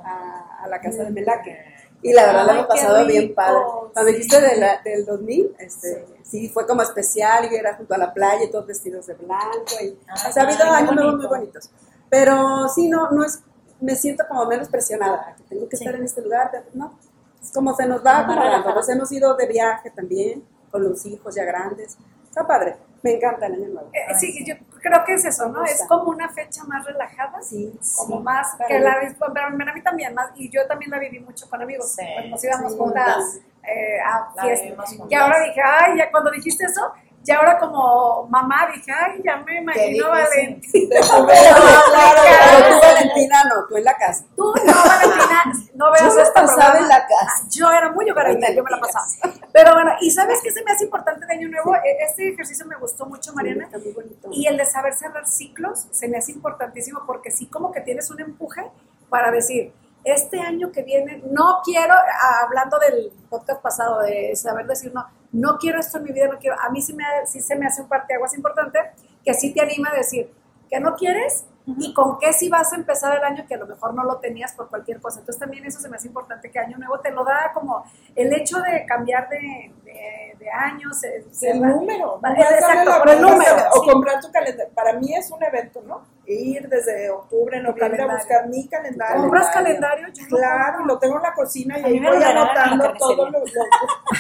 a, 0.03 0.63
a 0.63 0.68
la 0.68 0.79
casa 0.79 1.03
de 1.03 1.09
Melaque. 1.12 1.57
Y 2.03 2.13
la 2.13 2.25
verdad 2.27 2.45
la 2.47 2.53
hemos 2.53 2.65
pasado 2.68 3.06
bien 3.06 3.33
padre. 3.35 3.59
Cuando 3.94 4.09
sí. 4.12 4.18
dijiste 4.18 4.41
de 4.41 4.56
la- 4.57 4.81
del 4.83 5.06
2000, 5.06 5.56
este, 5.59 6.07
sí. 6.23 6.50
fue 6.50 6.65
como 6.65 6.81
especial 6.81 7.47
y 7.51 7.56
era 7.56 7.75
junto 7.75 7.94
a 7.94 7.97
la 7.97 8.12
playa 8.13 8.44
y 8.45 8.50
todos 8.51 8.65
vestidos 8.65 9.06
de 9.07 9.13
blanco. 9.15 9.65
Y, 9.83 9.97
Ah, 10.07 10.13
o 10.29 10.31
sea, 10.31 10.44
ha 10.44 10.45
habido 10.47 10.63
años 10.65 10.95
nuevos 10.95 11.15
muy 11.18 11.25
bonito. 11.27 11.29
bonitos. 11.59 11.69
Pero 12.09 12.68
sí, 12.69 12.87
no, 12.90 13.11
no 13.11 13.23
es, 13.23 13.42
me 13.80 13.95
siento 13.95 14.23
como 14.28 14.45
menos 14.45 14.68
presionada, 14.69 15.35
que 15.37 15.44
tengo 15.44 15.69
que 15.69 15.78
Sí. 15.78 15.83
estar 15.83 15.95
en 15.99 16.04
este 16.06 16.21
lugar, 16.21 16.51
no. 16.73 16.97
Es 17.42 17.51
como 17.51 17.75
se 17.75 17.85
nos 17.87 18.04
va 18.06 18.23
relajada. 18.28 18.73
Nos 18.75 18.90
hemos 18.90 19.11
ido 19.11 19.35
de 19.35 19.47
viaje 19.47 19.90
también, 19.92 20.44
con 20.71 20.83
los 20.83 21.06
hijos 21.06 21.33
ya 21.35 21.44
grandes. 21.44 21.97
Está 22.28 22.45
padre, 22.47 22.78
me 23.03 23.11
encanta 23.13 23.47
el 23.47 23.53
año 23.53 23.67
nuevo. 23.69 23.89
Eh, 23.93 24.13
sí, 24.19 24.45
yo 24.45 24.55
creo 24.81 25.03
que 25.05 25.13
es 25.13 25.25
eso, 25.25 25.49
¿no? 25.49 25.63
Es 25.65 25.83
como 25.87 26.09
una 26.11 26.29
fecha 26.29 26.63
más 26.65 26.85
relajada. 26.85 27.41
Sí, 27.41 27.71
Como 27.97 28.17
sí, 28.17 28.23
más 28.23 28.55
que 28.67 28.75
mí. 28.77 28.83
la 28.83 28.99
pero 29.33 29.57
para 29.57 29.73
mí 29.73 29.81
también 29.81 30.13
más 30.13 30.31
y 30.35 30.49
yo 30.49 30.65
también 30.67 30.91
la 30.91 30.99
viví 30.99 31.19
mucho 31.19 31.49
con 31.49 31.61
amigos 31.61 31.91
Sí, 31.95 32.05
Pues 32.15 32.29
nos 32.29 32.43
íbamos 32.43 32.75
juntas 32.75 33.39
eh, 33.63 33.99
a 34.03 34.31
fiestas 34.41 34.95
y 35.09 35.13
ahora 35.15 35.39
dije 35.43 35.61
ay 35.63 35.97
ya 35.97 36.09
cuando 36.11 36.31
dijiste 36.31 36.65
eso 36.65 36.81
ya 37.23 37.37
ahora 37.37 37.59
como 37.59 38.28
mamá 38.30 38.68
dije 38.73 38.92
ay 38.92 39.21
ya 39.23 39.37
me 39.37 39.59
imagino. 39.61 40.09
Valentina 40.09 40.95
claro, 41.01 42.21
pero 42.23 42.68
tú, 42.69 42.80
Valentina, 42.81 43.44
no, 43.44 43.68
tú 43.68 43.78
en 43.78 43.83
la 43.83 43.94
casa. 43.95 44.23
tú 44.35 44.54
no 44.66 44.73
Valentina 44.73 45.44
no 45.75 45.92
veas 45.92 46.16
Yo 46.16 46.21
este 46.21 46.33
pasaba 46.33 46.78
en 46.80 46.87
la 46.87 47.01
casa. 47.07 47.47
yo 47.49 47.69
era 47.71 47.92
muy 47.92 48.09
hogareña 48.09 48.47
Ay, 48.49 48.56
yo 48.56 48.63
me 48.63 48.71
la 48.71 48.80
pasaba 48.80 49.06
pero 49.54 49.73
bueno 49.73 49.92
y 50.01 50.09
sabes 50.11 50.40
qué 50.44 50.51
se 50.51 50.63
me 50.63 50.71
hace 50.71 50.85
importante 50.85 51.25
de 51.25 51.33
año 51.33 51.47
nuevo 51.49 51.75
E- 51.75 52.04
este 52.07 52.30
ejercicio 52.30 52.66
me 52.66 52.75
gustó 52.78 53.06
mucho 53.06 53.33
Mariana 53.33 53.66
Está 53.66 53.78
muy 53.78 53.92
bonito. 53.92 54.30
y 54.31 54.47
el 54.47 54.57
de 54.57 54.66
saber 54.66 54.94
cerrar 54.94 55.28
ciclos 55.28 55.87
se 55.92 56.07
me 56.07 56.18
hace 56.18 56.31
importantísimo 56.31 57.01
porque 57.06 57.31
sí 57.31 57.47
como 57.47 57.71
que 57.71 57.81
tienes 57.81 58.09
un 58.09 58.19
empuje 58.21 58.63
para 59.09 59.30
decir, 59.30 59.73
este 60.06 60.40
año 60.40 60.71
que 60.71 60.83
viene 60.83 61.21
no 61.30 61.59
quiero, 61.63 61.94
ah, 61.94 62.44
hablando 62.45 62.80
del 62.80 63.11
podcast 63.30 63.61
pasado 63.61 63.99
de 64.01 64.35
saber 64.35 64.66
decir 64.66 64.92
no, 64.94 65.06
no 65.31 65.57
quiero 65.57 65.80
esto 65.80 65.97
en 65.97 66.04
mi 66.06 66.11
vida, 66.11 66.28
no 66.28 66.40
quiero, 66.40 66.59
a 66.59 66.69
mí 66.69 66.81
sí, 66.81 66.94
me, 66.94 67.04
sí 67.26 67.40
se 67.40 67.56
me 67.56 67.66
hace 67.66 67.81
un 67.81 67.88
parteaguas 67.88 68.35
importante 68.35 68.80
que 69.23 69.33
sí 69.33 69.54
te 69.54 69.61
anima 69.61 69.90
a 69.92 69.95
decir 69.95 70.30
que 70.69 70.80
no 70.80 70.95
quieres 70.95 71.45
y 71.65 71.94
con 71.94 72.18
qué 72.19 72.33
sí 72.33 72.49
vas 72.49 72.73
a 72.73 72.75
empezar 72.75 73.15
el 73.18 73.23
año 73.23 73.45
que 73.47 73.56
a 73.56 73.57
lo 73.57 73.68
mejor 73.68 73.94
no 73.94 74.03
lo 74.03 74.18
tenías 74.18 74.51
por 74.53 74.68
cualquier 74.69 74.99
cosa. 74.99 75.19
Entonces 75.19 75.39
también 75.39 75.63
eso 75.65 75.80
se 75.80 75.89
me 75.89 75.95
hace 75.97 76.07
importante 76.07 76.49
que 76.49 76.59
año 76.59 76.77
nuevo 76.77 76.99
te 76.99 77.11
lo 77.11 77.23
da 77.23 77.51
como 77.53 77.83
el 78.15 78.33
hecho 78.33 78.59
de 78.61 78.85
cambiar 78.85 79.30
de, 79.30 79.71
de, 79.83 80.35
de 80.39 80.49
años. 80.49 80.97
El 81.03 81.61
número. 81.61 82.18
Darle 82.21 82.41
exacto, 82.41 82.91
por 82.99 83.09
el 83.09 83.21
número, 83.21 83.56
O 83.75 83.83
sí. 83.83 83.89
comprar 83.91 84.19
tu 84.21 84.31
calendario. 84.31 84.73
Para 84.73 84.94
mí 84.94 85.13
es 85.15 85.30
un 85.31 85.44
evento, 85.44 85.81
¿no? 85.85 86.01
Ir 86.25 86.68
desde 86.69 87.09
octubre, 87.09 87.61
noviembre 87.61 88.01
a 88.03 88.07
buscar 88.15 88.47
mi 88.47 88.68
calendario. 88.68 89.21
¿Compras 89.21 89.49
calendario? 89.51 90.07
Yo 90.13 90.25
Claro, 90.27 90.85
lo 90.85 90.97
tengo 90.97 91.18
en 91.18 91.23
la 91.23 91.33
cocina 91.33 91.77
y 91.80 91.83
ahí 91.83 91.99
voy 91.99 92.18
lo 92.19 92.25
anotando 92.25 92.94
todo 92.97 93.30
lo, 93.30 93.31
carnicería. 93.33 93.63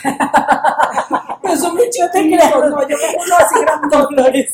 lo- 0.03 1.37
Pero 1.41 1.55
son 1.57 1.75
muy 1.75 1.89
chiquitos, 1.89 2.69
no, 2.69 2.87
yo 2.87 2.97
me 2.97 3.15
uno 3.25 3.35
así 3.37 3.59
grandote. 3.61 4.53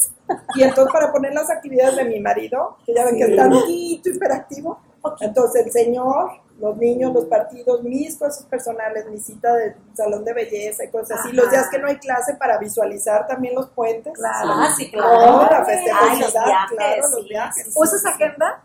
Y 0.55 0.63
entonces 0.63 0.91
para 0.93 1.12
poner 1.12 1.34
las 1.34 1.50
actividades 1.50 1.96
de 1.96 2.05
mi 2.05 2.19
marido, 2.19 2.77
que 2.86 2.93
ya 2.93 3.05
ven 3.05 3.17
que 3.17 3.25
Sí. 3.25 3.31
está 3.31 3.50
poquito 3.50 4.10
hiperactivo, 4.10 4.79
entonces 5.22 5.65
el 5.65 5.72
señor 5.72 6.31
los 6.60 6.75
niños, 6.77 7.13
los 7.13 7.25
partidos, 7.25 7.84
mis 7.84 8.17
cosas 8.17 8.43
personales, 8.46 9.05
mi 9.12 9.19
cita 9.19 9.53
del 9.53 9.75
salón 9.93 10.25
de 10.25 10.34
belleza 10.34 10.86
y 10.86 10.89
cosas 10.89 11.19
así. 11.19 11.31
Los 11.31 11.51
días 11.51 11.69
que 11.69 11.77
no 11.77 11.88
hay 11.88 11.98
clase 11.98 12.34
para 12.34 12.57
visualizar 12.57 13.27
también 13.27 13.53
los 13.53 13.69
puentes. 13.69 14.12
Claro. 14.13 14.50
Ah, 14.53 14.74
sí, 14.75 14.89
claro. 14.89 15.43
la 15.43 15.48
Ay, 15.50 15.60
los 15.60 15.67
festejosidad, 15.67 16.46
viajes, 16.46 16.77
claro, 16.77 17.01
los 17.12 17.22
sí, 17.22 17.27
viajes. 17.29 17.74
¿Usas 17.75 18.05
agenda? 18.07 18.63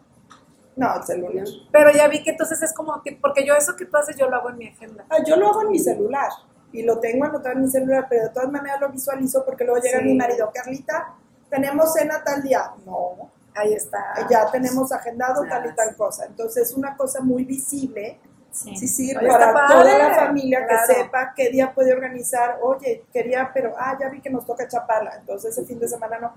No, 0.75 0.97
el 0.97 1.03
celular. 1.03 1.47
Pero 1.71 1.91
ya 1.93 2.09
vi 2.09 2.23
que 2.23 2.31
entonces 2.31 2.63
es 2.63 2.73
como 2.73 3.03
que, 3.03 3.13
porque 3.21 3.45
yo 3.47 3.55
eso 3.55 3.77
que 3.77 3.85
tú 3.85 3.95
haces, 3.99 4.17
yo 4.17 4.27
lo 4.31 4.37
hago 4.37 4.49
en 4.49 4.57
mi 4.57 4.69
agenda. 4.69 5.05
Ah, 5.11 5.19
yo 5.27 5.37
lo 5.37 5.49
hago 5.51 5.61
en 5.61 5.69
mi 5.73 5.79
celular 5.79 6.31
y 6.73 6.85
lo 6.85 6.99
tengo 6.99 7.27
anotado 7.27 7.57
en 7.57 7.61
mi 7.61 7.71
celular, 7.71 8.07
pero 8.09 8.23
de 8.23 8.31
todas 8.31 8.51
maneras 8.51 8.81
lo 8.81 8.89
visualizo 8.89 9.45
porque 9.45 9.65
luego 9.65 9.83
llega 9.83 9.99
Sí. 9.99 10.05
mi 10.07 10.15
marido, 10.15 10.51
Carlita, 10.55 11.13
tenemos 11.53 11.93
cena 11.93 12.25
tal 12.25 12.43
día. 12.43 12.73
No, 12.85 13.31
Ahí 13.55 13.75
está. 13.75 14.27
ya 14.31 14.51
tenemos 14.51 14.91
agendado 14.91 15.45
tal 15.49 15.67
y 15.67 15.75
tal 15.75 15.95
cosa. 15.95 16.25
Entonces 16.25 16.71
es 16.71 16.77
una 16.77 16.97
cosa 16.97 17.21
muy 17.21 17.45
visible 17.45 18.19
Sí. 18.51 18.77
Sí, 18.87 19.17
Oye, 19.17 19.27
para 19.29 19.67
toda 19.67 19.99
la 19.99 20.15
familia 20.15 20.67
Claro. 20.67 20.83
que 20.87 20.95
sepa 20.95 21.33
qué 21.35 21.49
día 21.49 21.73
puede 21.75 21.91
organizar. 21.95 22.59
Oye, 22.63 23.03
quería, 23.11 23.51
pero, 23.55 23.73
ah, 23.79 23.97
ya 23.99 24.11
vi 24.11 24.21
que 24.21 24.29
nos 24.29 24.45
toca 24.45 24.69
Chapala, 24.69 25.15
entonces 25.19 25.57
ese 25.57 25.67
fin 25.67 25.79
de 25.79 25.89
semana 25.89 26.19
no. 26.19 26.35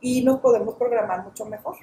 Y 0.00 0.24
nos 0.24 0.40
podemos 0.40 0.76
programar 0.76 1.22
mucho 1.22 1.44
mejor. 1.44 1.76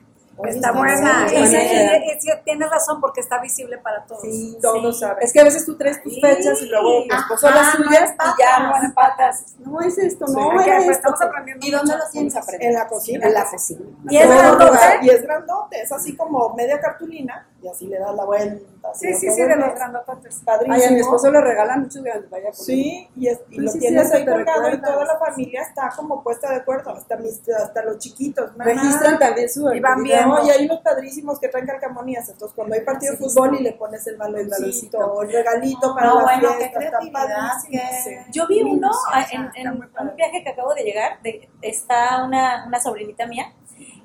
Está 0.44 0.72
buena. 0.74 1.28
sí, 1.30 1.48
sí, 1.48 2.30
tienes 2.44 2.70
razón 2.70 3.00
porque 3.00 3.22
está 3.22 3.40
visible 3.40 3.78
para 3.78 4.04
todos. 4.06 4.22
Sí, 4.22 4.58
todos 4.62 4.96
Sí. 4.98 5.02
saben. 5.06 5.24
Es 5.24 5.32
que 5.32 5.40
a 5.40 5.44
veces 5.46 5.66
tú 5.66 5.78
traes 5.78 6.02
tus 6.04 6.14
Sí. 6.14 6.22
fechas 6.22 6.62
y 6.62 6.66
luego 6.68 7.04
tu 7.08 7.16
esposo 7.16 7.48
Ajá, 7.48 7.56
las 7.56 7.72
suyas 7.76 8.14
no 8.18 8.26
y 8.26 8.42
ya 8.42 8.60
no 8.60 8.84
empatas. 8.84 9.56
No 9.60 9.82
es 9.82 9.98
esto, 9.98 10.26
no 10.28 10.50
pues, 10.52 10.68
esto. 10.68 10.92
estamos 10.92 11.22
aprendiendo 11.22 11.66
¿Y 11.66 11.72
dónde 11.72 11.94
mucho. 11.94 12.06
lo 12.06 12.12
tienes? 12.12 12.36
En 12.60 12.74
la 12.74 12.88
cocina. 12.88 13.26
En 13.28 13.34
la 13.34 13.46
cocina. 13.50 13.82
¿Y 14.10 14.18
es 14.18 14.28
grandote? 14.30 14.80
Y 15.04 15.10
es 15.10 15.22
grandote, 15.22 15.82
es 15.82 15.92
así 15.92 16.16
como 16.18 16.54
media 16.54 16.80
cartulina 16.82 17.48
y 17.66 17.68
así 17.68 17.88
le 17.88 17.98
das 17.98 18.14
la 18.16 18.26
vuelta. 18.26 18.90
así 18.92 19.08
Sí, 19.08 19.14
sí, 19.16 19.32
sí, 19.32 19.42
de 19.42 19.56
los 19.56 19.74
grandototes. 19.74 20.40
Padrísimo. 20.46 20.76
Ay, 20.76 20.84
a 20.84 20.92
mi 20.92 21.00
esposo 21.00 21.32
le 21.32 21.42
regalan 21.42 21.82
muchos 21.82 22.04
con 22.04 22.54
Sí, 22.54 23.10
y, 23.16 23.28
es- 23.28 23.40
y 23.50 23.56
Pues 23.56 23.66
lo 23.66 23.72
sí, 23.72 23.80
tienes 23.80 24.08
cierto, 24.12 24.18
ahí 24.18 24.46
te 24.46 24.46
colgado 24.46 24.76
y 24.76 24.82
toda 24.82 25.06
la 25.06 25.18
familia 25.18 25.64
está 25.64 25.92
como 25.96 26.22
puesta 26.22 26.52
de 26.52 26.58
acuerdo, 26.58 26.92
hasta, 26.92 27.16
mis, 27.18 27.42
hasta 27.50 27.84
los 27.84 27.98
chiquitos. 27.98 28.52
Mamá, 28.56 28.66
Registran 28.66 29.18
también 29.18 29.50
su 29.50 29.74
Y 29.74 29.80
van 29.80 30.04
viendo. 30.04 30.28
No, 30.36 30.46
y 30.46 30.50
hay 30.52 30.66
unos 30.66 30.82
padrísimos 30.82 31.40
que 31.40 31.48
traen 31.48 31.66
calcamonías. 31.66 32.30
Entonces, 32.30 32.54
cuando 32.56 32.76
hay 32.76 32.82
partido 32.82 33.14
de 33.14 33.18
Sí, 33.18 33.24
fútbol 33.24 33.50
sí. 33.56 33.62
y 33.62 33.64
le 33.64 33.72
pones 33.74 34.06
el 34.06 34.18
baloncito, 34.18 35.00
baloncito. 35.00 35.22
el 35.24 35.32
regalito 35.32 35.96
para 35.96 36.08
No, 36.08 36.18
la 36.20 36.24
bueno, 36.24 36.50
qué 36.52 36.58
fiesta, 36.58 36.80
creatividad, 36.80 37.50
qué- 37.68 37.82
Sí. 38.04 38.12
Yo 38.32 38.46
vi 38.48 38.62
uno 38.62 38.92
ah, 39.12 39.26
en, 39.56 39.68
un 39.72 40.16
viaje 40.16 40.44
que 40.44 40.50
acabo 40.52 40.76
de 40.76 40.84
llegar, 40.84 41.20
de- 41.24 41.50
está 41.64 42.24
una, 42.24 42.66
una 42.68 42.80
sobrinita 42.80 43.26
mía, 43.26 43.52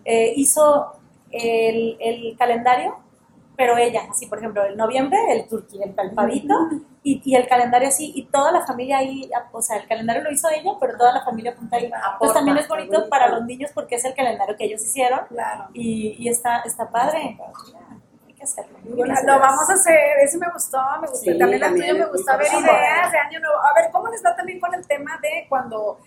eh, 0.06 0.32
hizo 0.34 0.94
el, 1.30 1.96
el 2.00 2.36
calendario, 2.38 2.96
pero 3.60 3.76
ella, 3.76 4.04
así 4.10 4.24
por 4.24 4.38
ejemplo, 4.38 4.64
el 4.64 4.74
noviembre, 4.74 5.18
el 5.28 5.46
turqui, 5.46 5.82
el, 5.82 5.94
el 5.98 6.10
pavito, 6.12 6.54
y, 7.02 7.20
y 7.22 7.34
el 7.36 7.46
calendario 7.46 7.88
así, 7.88 8.10
y 8.14 8.24
toda 8.24 8.50
la 8.52 8.62
familia 8.64 8.96
ahí, 8.96 9.30
ah, 9.36 9.50
o 9.52 9.60
sea, 9.60 9.76
el 9.76 9.86
calendario 9.86 10.22
lo 10.22 10.30
hizo 10.32 10.48
ella, 10.48 10.72
pero 10.80 10.96
toda 10.96 11.12
la 11.12 11.22
familia 11.22 11.50
apunta 11.52 11.76
ahí. 11.76 11.90
Pues 12.18 12.32
también 12.32 12.56
es 12.56 12.66
bonito 12.66 12.92
bonito. 12.92 13.10
para 13.10 13.28
los 13.28 13.44
niños 13.44 13.70
porque 13.74 13.96
es 13.96 14.04
el 14.06 14.14
calendario 14.14 14.56
que 14.56 14.64
ellos 14.64 14.80
hicieron, 14.80 15.26
Claro. 15.28 15.66
y, 15.74 16.16
y 16.18 16.28
está, 16.30 16.60
está 16.60 16.88
padre. 16.90 17.36
Hay 18.26 18.32
que 18.32 18.44
hacerlo. 18.44 18.78
buenas 18.96 19.22
Lo 19.24 19.38
vamos 19.38 19.68
a 19.68 19.74
hacer, 19.74 20.18
ese 20.24 20.38
me 20.38 20.50
gustó, 20.54 20.78
me 21.02 21.08
gustó. 21.08 21.30
Sí, 21.30 21.38
también 21.38 21.60
también 21.60 21.90
tuyo 21.96 22.06
me 22.06 22.10
gustó. 22.12 22.38
Ver, 22.38 22.46
ideas 22.46 23.12
de 23.12 23.18
año 23.18 23.40
nuevo. 23.40 23.56
A 23.58 23.74
ver, 23.78 23.90
¿cómo 23.92 24.08
les 24.08 24.24
va 24.24 24.34
también 24.34 24.58
con 24.58 24.72
el 24.72 24.86
tema 24.86 25.18
de 25.20 25.44
cuando 25.50 25.98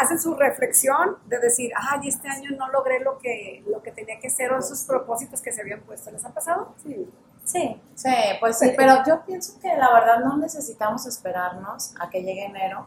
hacen 0.00 0.18
su 0.20 0.34
reflexión 0.34 1.16
de 1.26 1.38
decir, 1.38 1.70
ay, 1.76 2.08
este 2.08 2.28
año 2.28 2.50
no 2.56 2.68
logré 2.68 3.00
lo 3.00 3.18
que, 3.18 3.62
lo 3.66 3.82
que 3.82 3.92
tenía 3.92 4.18
que 4.20 4.30
ser 4.30 4.52
o 4.52 4.58
esos 4.58 4.82
propósitos 4.84 5.40
que 5.40 5.52
se 5.52 5.60
habían 5.62 5.80
puesto? 5.80 6.10
¿Les 6.10 6.24
ha 6.24 6.30
pasado? 6.30 6.74
Sí. 6.82 7.08
Sí, 7.44 7.80
Sí, 7.94 8.14
pues 8.40 8.58
sí, 8.58 8.74
pero 8.76 9.02
yo 9.06 9.24
pienso 9.24 9.58
que 9.58 9.74
la 9.74 9.90
verdad 9.94 10.18
no 10.20 10.36
necesitamos 10.36 11.06
esperarnos 11.06 11.94
a 11.98 12.10
que 12.10 12.22
llegue 12.22 12.44
enero 12.44 12.86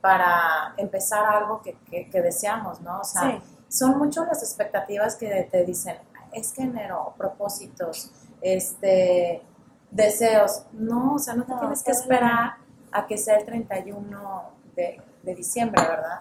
para 0.00 0.74
empezar 0.76 1.24
algo 1.26 1.60
que, 1.60 1.76
que- 1.90 2.08
que 2.08 2.22
deseamos, 2.22 2.80
¿no? 2.82 3.00
O 3.00 3.04
sea, 3.04 3.22
Sí. 3.22 3.42
son 3.68 3.98
mucho 3.98 4.24
las 4.24 4.42
expectativas 4.44 5.16
que 5.16 5.48
te 5.50 5.64
dicen, 5.64 5.96
es 6.32 6.52
que 6.52 6.62
enero, 6.62 7.14
propósitos, 7.18 8.12
este, 8.40 9.42
deseos. 9.90 10.62
No, 10.72 11.14
o 11.14 11.18
sea, 11.18 11.34
no 11.34 11.44
te 11.44 11.52
No, 11.52 11.60
tienes 11.60 11.82
que 11.82 11.90
esperar 11.92 12.56
a 12.92 13.06
que 13.06 13.18
sea 13.18 13.36
el 13.38 13.44
31 13.44 14.50
de, 14.76 15.00
de 15.22 15.34
diciembre, 15.34 15.82
¿verdad? 15.82 16.20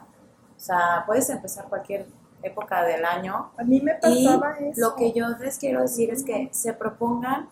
O 0.65 0.67
sea, 0.67 1.03
puedes 1.05 1.29
empezar 1.29 1.65
cualquier 1.65 2.07
época 2.41 2.83
del 2.83 3.05
año 3.05 3.51
A 3.55 3.63
mí 3.63 3.81
me 3.81 3.91
y 4.03 4.25
pasaba 4.25 4.57
eso. 4.57 4.81
lo 4.81 4.95
que 4.95 5.13
yo 5.13 5.27
les 5.39 5.59
quiero 5.59 5.81
decir 5.83 6.09
es 6.09 6.23
que 6.23 6.49
se 6.51 6.73
propongan 6.73 7.47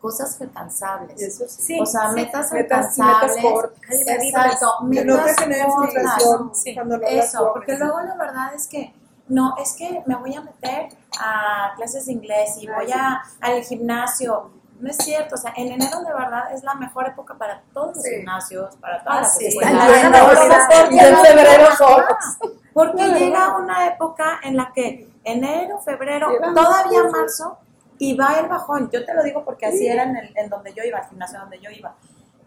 cosas 0.00 0.40
alcanzables. 0.40 1.20
Eso 1.20 1.46
sí. 1.48 1.62
sí. 1.62 1.80
o 1.80 1.84
sea, 1.84 2.10
sí. 2.10 2.14
metas, 2.14 2.52
Metas- 2.52 2.96
alcanzables. 2.96 3.36
metas 3.36 3.52
cortas. 3.52 3.90
Exacto, 3.90 4.72
que 4.92 5.04
no 5.04 5.14
te 5.16 5.20
metas 5.22 5.36
genere 5.40 5.64
cortas. 5.66 5.92
frustración 5.92 6.54
Sí, 6.54 6.74
cuando 6.74 6.96
no 6.98 7.02
las 7.02 7.24
Eso, 7.26 7.50
porque 7.52 7.76
luego 7.76 8.00
la 8.02 8.14
verdad 8.16 8.54
es 8.54 8.68
que 8.68 8.94
no, 9.26 9.54
es 9.60 9.72
que 9.74 10.00
me 10.06 10.14
voy 10.14 10.34
a 10.36 10.40
meter 10.40 10.88
a 11.20 11.72
clases 11.74 12.06
de 12.06 12.12
inglés 12.12 12.56
y 12.60 12.68
voy 12.68 12.92
a, 12.92 13.20
al 13.40 13.62
gimnasio. 13.64 14.52
No 14.80 14.90
es 14.90 14.96
cierto, 14.98 15.34
o 15.34 15.38
sea, 15.38 15.52
en 15.56 15.72
enero 15.72 16.00
de 16.00 16.12
verdad 16.12 16.52
es 16.52 16.62
la 16.62 16.74
mejor 16.74 17.08
época 17.08 17.34
para 17.34 17.62
todos 17.72 17.96
los 17.96 18.04
Sí. 18.04 18.16
gimnasios, 18.16 18.76
para 18.76 19.02
todas 19.02 19.22
las 19.22 19.36
sí, 19.36 19.46
escuelas. 19.46 19.88
Y 20.90 20.98
en 20.98 21.16
febrero 21.16 21.66
solos. 21.76 22.06
Porque 22.72 23.08
llega 23.08 23.56
una 23.58 23.88
época 23.88 24.38
en 24.42 24.56
la 24.56 24.72
que 24.72 25.10
enero, 25.24 25.80
febrero, 25.80 26.28
todavía 26.54 27.02
marzo, 27.10 27.58
y 27.98 28.16
va 28.16 28.38
el 28.38 28.46
bajón. 28.48 28.88
Yo 28.92 29.04
te 29.04 29.12
lo 29.14 29.22
digo 29.24 29.44
porque 29.44 29.66
así 29.66 29.86
era 29.88 30.04
en, 30.04 30.16
el, 30.16 30.32
en 30.36 30.48
donde 30.48 30.72
yo 30.72 30.84
iba, 30.84 30.98
el 30.98 31.08
gimnasio 31.08 31.40
donde 31.40 31.58
yo 31.58 31.70
iba. 31.70 31.94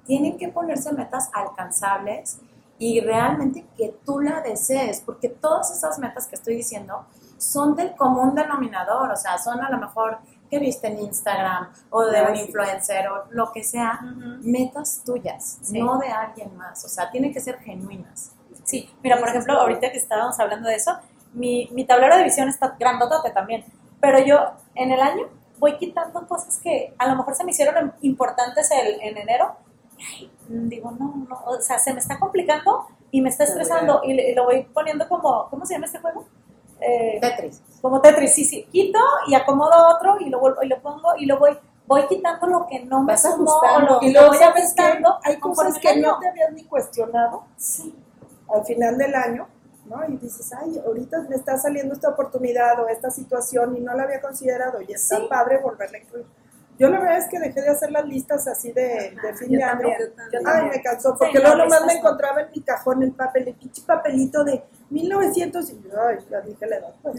Tienen 0.06 0.38
que 0.38 0.48
ponerse 0.48 0.94
metas 0.94 1.30
alcanzables 1.34 2.40
y 2.80 3.02
realmente 3.02 3.66
que 3.78 3.94
tú 4.06 4.22
la 4.22 4.42
desees, 4.42 5.02
porque 5.02 5.30
todas 5.30 5.70
esas 5.72 6.00
metas 6.00 6.28
que 6.28 6.36
estoy 6.36 6.56
diciendo 6.56 7.06
son 7.38 7.76
del 7.76 7.96
común 7.96 8.34
denominador, 8.34 9.12
o 9.12 9.16
sea, 9.16 9.38
son 9.38 9.62
a 9.62 9.70
lo 9.70 9.78
mejor 9.78 10.20
que 10.52 10.60
viste 10.60 10.86
en 10.88 11.00
Instagram 11.00 11.72
o 11.90 12.04
de 12.06 12.22
un 12.22 12.28
Ah, 12.28 12.36
sí. 12.36 12.42
influencer 12.42 13.08
o 13.08 13.24
lo 13.32 13.52
que 13.54 13.64
sea, 13.64 14.02
metas 14.42 15.02
tuyas, 15.06 15.58
Sí. 15.62 15.80
no 15.80 15.98
de 15.98 16.10
alguien 16.10 16.56
más, 16.58 16.84
o 16.86 16.90
sea, 16.90 17.10
tienen 17.10 17.34
que 17.34 17.40
ser 17.40 17.58
genuinas. 17.60 18.34
Sí, 18.66 18.90
mira, 19.02 19.18
por 19.18 19.30
ejemplo, 19.30 19.54
ahorita 19.54 19.90
que 19.92 19.98
estábamos 19.98 20.38
hablando 20.42 20.68
de 20.68 20.76
eso, 20.76 20.92
mi, 21.34 21.70
mi 21.72 21.86
tablero 21.86 22.18
de 22.18 22.24
visión 22.26 22.50
está 22.50 22.76
grandotote 22.78 23.32
también, 23.32 23.64
pero 24.02 24.20
yo 24.20 24.38
en 24.76 24.92
el 24.92 25.00
año 25.00 25.28
voy 25.58 25.78
quitando 25.78 26.28
cosas 26.28 26.60
que 26.62 26.94
a 26.98 27.08
lo 27.08 27.16
mejor 27.16 27.34
se 27.34 27.46
me 27.46 27.52
hicieron 27.52 27.94
importantes 28.02 28.70
el- 28.72 29.00
en 29.02 29.18
enero. 29.18 29.56
Digo, 30.50 30.92
no, 30.92 31.26
no, 31.30 31.42
o 31.46 31.62
sea, 31.62 31.80
se 31.80 31.94
me 31.94 32.00
está 32.00 32.20
complicando 32.20 32.88
y 33.12 33.22
me 33.22 33.30
está 33.30 33.46
estresando 33.46 34.02
y, 34.04 34.14
le- 34.14 34.32
y 34.32 34.36
lo 34.36 34.44
voy 34.46 34.64
poniendo 34.64 35.08
como, 35.08 35.48
¿cómo 35.50 35.66
se 35.66 35.76
llama 35.76 35.86
este 35.86 36.00
juego? 36.00 36.26
Eh, 36.82 37.20
Tetris. 37.22 37.62
como 37.82 38.02
Tetris, 38.02 38.34
sí, 38.34 38.44
sí, 38.46 38.68
quito 38.72 39.00
y 39.28 39.36
acomodo 39.36 39.88
otro 39.96 40.18
y 40.20 40.30
lo 40.30 40.40
vuelvo 40.40 40.64
y 40.64 40.68
lo 40.68 40.82
pongo 40.82 41.10
y 41.18 41.26
lo 41.28 41.38
voy, 41.38 41.58
voy 41.86 42.08
quitando 42.08 42.48
lo 42.48 42.66
que 42.68 42.80
no 42.86 43.04
me 43.04 43.16
sumó 43.18 43.62
lo 43.88 44.00
Y 44.02 44.12
lo 44.12 44.28
voy 44.28 44.38
ajustando. 44.38 45.18
Hay 45.24 45.38
cosas 45.40 45.78
que 45.78 45.96
no 45.98 46.18
te 46.20 46.28
habías 46.30 46.52
ni 46.54 46.64
cuestionado 46.66 47.44
Sí, 47.58 47.96
al 48.54 48.66
final 48.66 48.98
del 48.98 49.14
año, 49.14 49.48
¿no? 49.86 50.04
Y 50.08 50.18
dices, 50.18 50.52
ay, 50.60 50.82
ahorita 50.86 51.22
me 51.30 51.36
está 51.36 51.56
saliendo 51.58 51.94
esta 51.94 52.10
oportunidad 52.10 52.80
o 52.80 52.88
esta 52.88 53.12
situación 53.12 53.78
y 53.78 53.82
no 53.82 53.94
la 53.94 54.04
había 54.04 54.20
considerado 54.20 54.82
y 54.82 54.92
está 54.92 55.18
Sí. 55.18 55.28
padre 55.30 55.60
volverla 55.60 55.98
a 56.00 56.02
incluir. 56.02 56.26
Yo 56.80 56.90
la 56.90 57.00
verdad 57.00 57.18
es 57.20 57.28
que 57.28 57.38
dejé 57.38 57.62
de 57.62 57.70
hacer 57.70 57.92
las 57.92 58.06
listas 58.06 58.48
así 58.48 58.72
de, 58.72 59.16
de 59.22 59.34
fin 59.36 59.52
de 59.52 59.62
año. 59.64 59.82
también, 59.82 60.00
yo 60.34 60.40
Ay, 60.40 60.44
también. 60.44 60.70
me 60.70 60.82
cansó, 60.82 61.12
Sí, 61.12 61.16
porque 61.20 61.38
no, 61.38 61.42
luego 61.42 61.58
nomás 61.58 61.70
listas 61.82 61.86
me 61.94 62.00
encontraba 62.00 62.42
en 62.42 62.50
mi 62.50 62.62
cajón 62.62 63.04
el 63.04 63.12
papel, 63.12 63.48
el 63.50 63.54
pinche 63.54 63.84
papelito 63.86 64.44
de 64.44 64.64
1900 64.92 65.70
y 65.72 65.82
yo, 65.82 65.90
ay, 66.08 66.18
ya 66.30 66.42
dije 66.42 66.68
la 66.68 66.78
edad, 66.78 66.94
pues. 67.02 67.16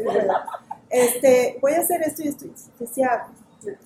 Este, 0.90 1.58
voy 1.60 1.72
a 1.72 1.80
hacer 1.80 2.02
esto 2.02 2.22
y 2.22 2.28
esto. 2.28 2.44
Y 2.46 2.52
decía, 2.78 3.26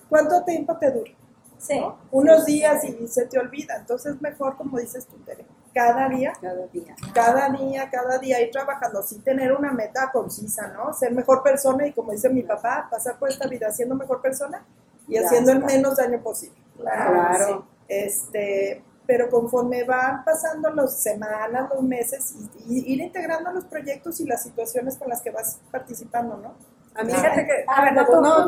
¿cuánto 0.09 0.43
tiempo 0.43 0.77
te 0.77 0.91
dura? 0.91 1.11
sí. 1.59 1.79
¿no? 1.79 1.97
Unos 2.11 2.45
días 2.45 2.83
y 2.83 3.07
se 3.07 3.25
te 3.25 3.39
olvida. 3.39 3.75
Entonces, 3.77 4.21
mejor, 4.21 4.57
como 4.57 4.77
dices 4.77 5.05
tú, 5.07 5.15
Tere, 5.25 5.45
cada 5.73 6.09
día 6.09 6.33
Cada 6.39 6.67
día. 6.67 6.95
cada 7.13 7.49
día, 7.49 7.89
cada 7.89 8.17
día 8.19 8.41
ir 8.41 8.51
trabajando, 8.51 9.01
sí 9.03 9.19
tener 9.19 9.51
una 9.53 9.71
meta 9.71 10.11
concisa, 10.11 10.67
¿no? 10.67 10.93
Ser 10.93 11.13
mejor 11.13 11.43
persona 11.43 11.87
y 11.87 11.93
como 11.93 12.11
dice 12.11 12.29
mi 12.29 12.43
papá, 12.43 12.87
pasar 12.89 13.17
por 13.17 13.29
esta 13.29 13.47
vida 13.47 13.71
siendo 13.71 13.95
mejor 13.95 14.21
persona 14.21 14.65
y 15.07 15.13
Ya 15.15 15.21
haciendo 15.25 15.51
el 15.51 15.63
menos 15.63 15.97
daño 15.97 16.21
posible. 16.21 16.57
Claro. 16.77 17.65
Este, 17.87 18.83
pero 19.07 19.29
conforme 19.29 19.85
van 19.85 20.23
pasando 20.25 20.69
las 20.69 21.01
semanas, 21.01 21.69
los 21.73 21.81
meses, 21.81 22.35
y, 22.67 22.79
y 22.79 22.93
ir 22.93 23.01
integrando 23.01 23.51
los 23.53 23.63
proyectos 23.65 24.19
y 24.19 24.25
las 24.25 24.43
situaciones 24.43 24.97
con 24.97 25.07
las 25.09 25.21
que 25.21 25.31
vas 25.31 25.59
participando, 25.71 26.37
¿no? 26.37 26.55
A 26.93 27.03
mí, 27.03 27.13
Fíjate 27.13 27.45
que, 27.45 27.63
Ah, 27.67 27.81
bueno, 27.81 28.05
no, 28.09 28.47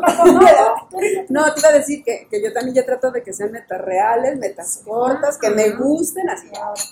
no, 1.28 1.54
te 1.54 1.60
iba 1.60 1.68
a 1.68 1.72
decir 1.72 2.02
que, 2.04 2.26
que 2.28 2.42
yo 2.42 2.52
también 2.52 2.74
ya 2.74 2.84
trato 2.84 3.10
de 3.12 3.22
que 3.22 3.32
sean 3.32 3.52
metas 3.52 3.80
reales, 3.80 4.38
metas 4.38 4.82
cortas, 4.84 5.38
que 5.38 5.50
me 5.50 5.70
gusten, 5.70 6.28
así, 6.28 6.48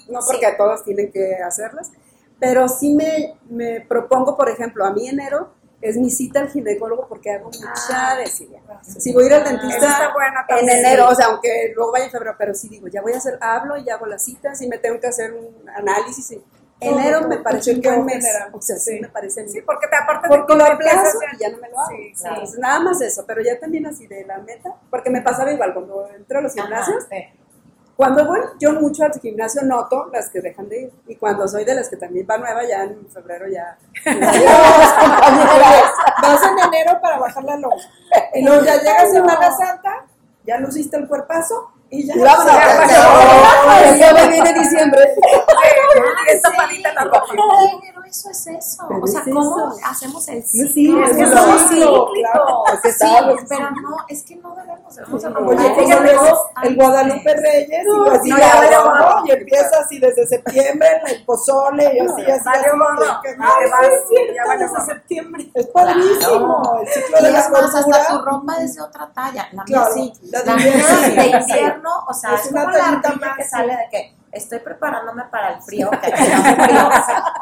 no 0.08 0.20
porque 0.24 0.46
todos 0.56 0.84
tienen 0.84 1.10
que 1.10 1.34
hacerlas, 1.36 1.90
pero 2.38 2.68
sí 2.68 2.94
me, 2.94 3.34
me 3.50 3.80
propongo, 3.80 4.36
por 4.36 4.48
ejemplo, 4.48 4.84
a 4.84 4.92
mí 4.92 5.08
enero 5.08 5.57
es 5.80 5.96
mi 5.96 6.10
cita 6.10 6.40
al 6.40 6.48
ginecólogo 6.50 7.06
porque 7.08 7.30
hago 7.30 7.46
mucha 7.46 8.12
Ah. 8.12 8.16
desidia. 8.16 8.60
Si 8.82 9.12
voy 9.12 9.24
a 9.24 9.26
ir 9.26 9.34
al 9.34 9.44
dentista 9.44 10.12
buena 10.12 10.44
en 10.60 10.68
enero, 10.68 11.08
o 11.08 11.14
sea, 11.14 11.26
aunque 11.26 11.72
luego 11.74 11.92
vaya 11.92 12.06
en 12.06 12.10
febrero, 12.10 12.34
pero 12.38 12.54
sí 12.54 12.68
digo, 12.68 12.88
ya 12.88 13.00
voy 13.02 13.12
a 13.12 13.18
hacer, 13.18 13.38
hablo 13.40 13.76
y 13.76 13.88
hago 13.90 14.06
las 14.06 14.24
citas 14.24 14.60
y 14.62 14.68
me 14.68 14.78
tengo 14.78 14.98
que 15.00 15.06
hacer 15.06 15.32
un 15.32 15.68
análisis. 15.70 16.32
Y 16.32 16.42
enero 16.80 17.26
me 17.28 17.38
tu 17.38 17.42
parece 17.42 17.72
un 17.74 17.80
buen 17.80 18.04
mes. 18.06 18.24
O 18.52 18.60
sea, 18.62 18.76
sí, 18.76 18.98
me 19.00 19.08
parece 19.08 19.48
Sí, 19.48 19.60
porque 19.62 19.88
te, 19.88 19.96
aparte 19.96 20.28
porque 20.28 20.52
de 20.52 20.58
lo 20.60 20.64
aplazo 20.64 21.18
ya- 21.20 21.36
y 21.36 21.38
ya 21.40 21.48
no 21.50 21.58
me 21.58 21.68
lo 21.70 21.78
hago. 21.78 21.88
Sí, 21.90 22.12
claro. 22.16 22.34
Entonces, 22.36 22.58
nada 22.60 22.80
más 22.80 23.00
eso, 23.00 23.24
pero 23.26 23.42
ya 23.42 23.58
también 23.58 23.86
así 23.86 24.06
de 24.06 24.24
la 24.24 24.38
meta, 24.38 24.74
porque 24.90 25.10
me 25.10 25.20
pasaba 25.22 25.52
igual 25.52 25.74
cuando 25.74 26.08
entro 26.14 26.38
a 26.38 26.42
los 26.42 26.54
gimnasios, 26.54 27.04
Ajá, 27.04 27.08
sí. 27.10 27.37
Cuando 27.98 28.24
voy 28.24 28.38
yo 28.60 28.74
mucho 28.74 29.02
al 29.02 29.12
gimnasio 29.20 29.62
noto 29.62 30.08
las 30.12 30.30
que 30.30 30.40
dejan 30.40 30.68
de 30.68 30.82
ir, 30.82 30.92
y 31.08 31.16
cuando 31.16 31.48
soy 31.48 31.64
de 31.64 31.74
las 31.74 31.88
que 31.88 31.96
también 31.96 32.24
va 32.30 32.38
nueva, 32.38 32.62
ya 32.62 32.84
en 32.84 33.04
febrero 33.10 33.46
ya... 33.48 33.76
Adiós. 34.06 34.52
Vas 36.22 36.42
en 36.44 36.58
enero 36.60 36.96
para 37.02 37.18
bajar 37.18 37.42
la 37.42 37.56
lonja. 37.56 37.88
Y 38.34 38.44
luego 38.44 38.64
ya 38.64 38.76
llega 38.76 39.04
Semana 39.10 39.50
Santa, 39.50 40.06
ya 40.46 40.58
luciste 40.58 40.96
el 40.96 41.08
cuerpazo 41.08 41.72
y 41.90 42.06
ya. 42.06 42.14
Y 42.14 42.20
vámonos. 42.20 42.54
Me 44.44 44.52
diciembre. 44.60 45.14
Y 46.26 46.30
esta 46.30 46.50
palita 46.56 46.92
la 46.94 47.04
ropa. 47.04 47.24
Pero 47.30 48.04
eso 48.04 48.30
es 48.30 48.46
eso. 48.46 48.84
Pero 48.88 49.00
o 49.02 49.06
sea, 49.06 49.20
es 49.20 49.26
¿cómo 49.34 49.40
eso. 49.70 49.76
hacemos 49.84 50.28
el 50.28 50.44
Sí, 50.46 50.68
ciclo? 50.68 51.04
es 51.04 51.16
que 51.16 51.22
es 51.22 51.30
cíclicos. 51.68 52.10
claro, 52.14 52.64
es 52.72 52.80
que 52.80 52.92
Sí, 52.92 53.04
estamos- 53.04 53.40
pero 53.48 53.70
no, 53.70 53.96
es 54.08 54.22
que 54.22 54.36
no 54.36 54.54
debemos, 54.54 54.94
debemos 54.96 55.22
de 55.22 55.28
Oye, 55.28 55.74
como 55.74 56.00
luego 56.00 56.50
el. 56.62 56.76
Guadalupe 56.76 57.34
Reyes, 57.34 57.84
y 57.84 57.88
No, 57.88 58.04
así 58.10 58.28
no, 58.30 58.38
ya 58.38 58.70
ya 58.70 58.80
gorro. 58.82 59.22
y 59.26 59.30
empieza 59.32 59.78
así 59.80 59.98
desde 59.98 60.26
septiembre, 60.26 60.88
el 61.06 61.24
pozole, 61.24 61.84
y 61.94 61.98
así, 62.00 62.22
así, 62.22 62.48
que- 63.22 63.36
No, 63.36 63.46
sí, 64.08 64.16
ya 64.34 64.56
desde 64.56 64.80
septiembre. 64.86 65.50
Es 65.54 65.66
padrísimo, 65.68 66.80
el 66.80 66.88
ciclo 66.88 67.18
Y 67.20 67.24
de 67.24 67.30
la 67.32 67.38
es 67.40 67.50
más, 67.50 67.74
hasta 67.74 68.06
tu 68.08 68.24
ropa 68.24 68.54
es 68.62 68.74
de 68.74 68.82
otra 68.82 69.10
talla. 69.12 69.48
La 69.52 69.64
mía 69.64 69.86
sí. 69.92 70.12
la 70.30 70.54
mía 70.54 70.72
de 70.76 70.82
sí. 71.04 71.30
invierno, 71.30 71.90
o 72.08 72.14
sea, 72.14 72.34
Es 72.34 72.50
una 72.50 72.70
tallita 72.72 73.34
que 73.36 73.42
sí. 73.44 73.48
sale 73.50 73.76
de 73.76 73.88
que 73.90 74.17
estoy 74.38 74.58
preparándome 74.60 75.24
para 75.24 75.54
el 75.54 75.62
frío, 75.62 75.90
que 75.90 75.98
frío. 76.16 76.90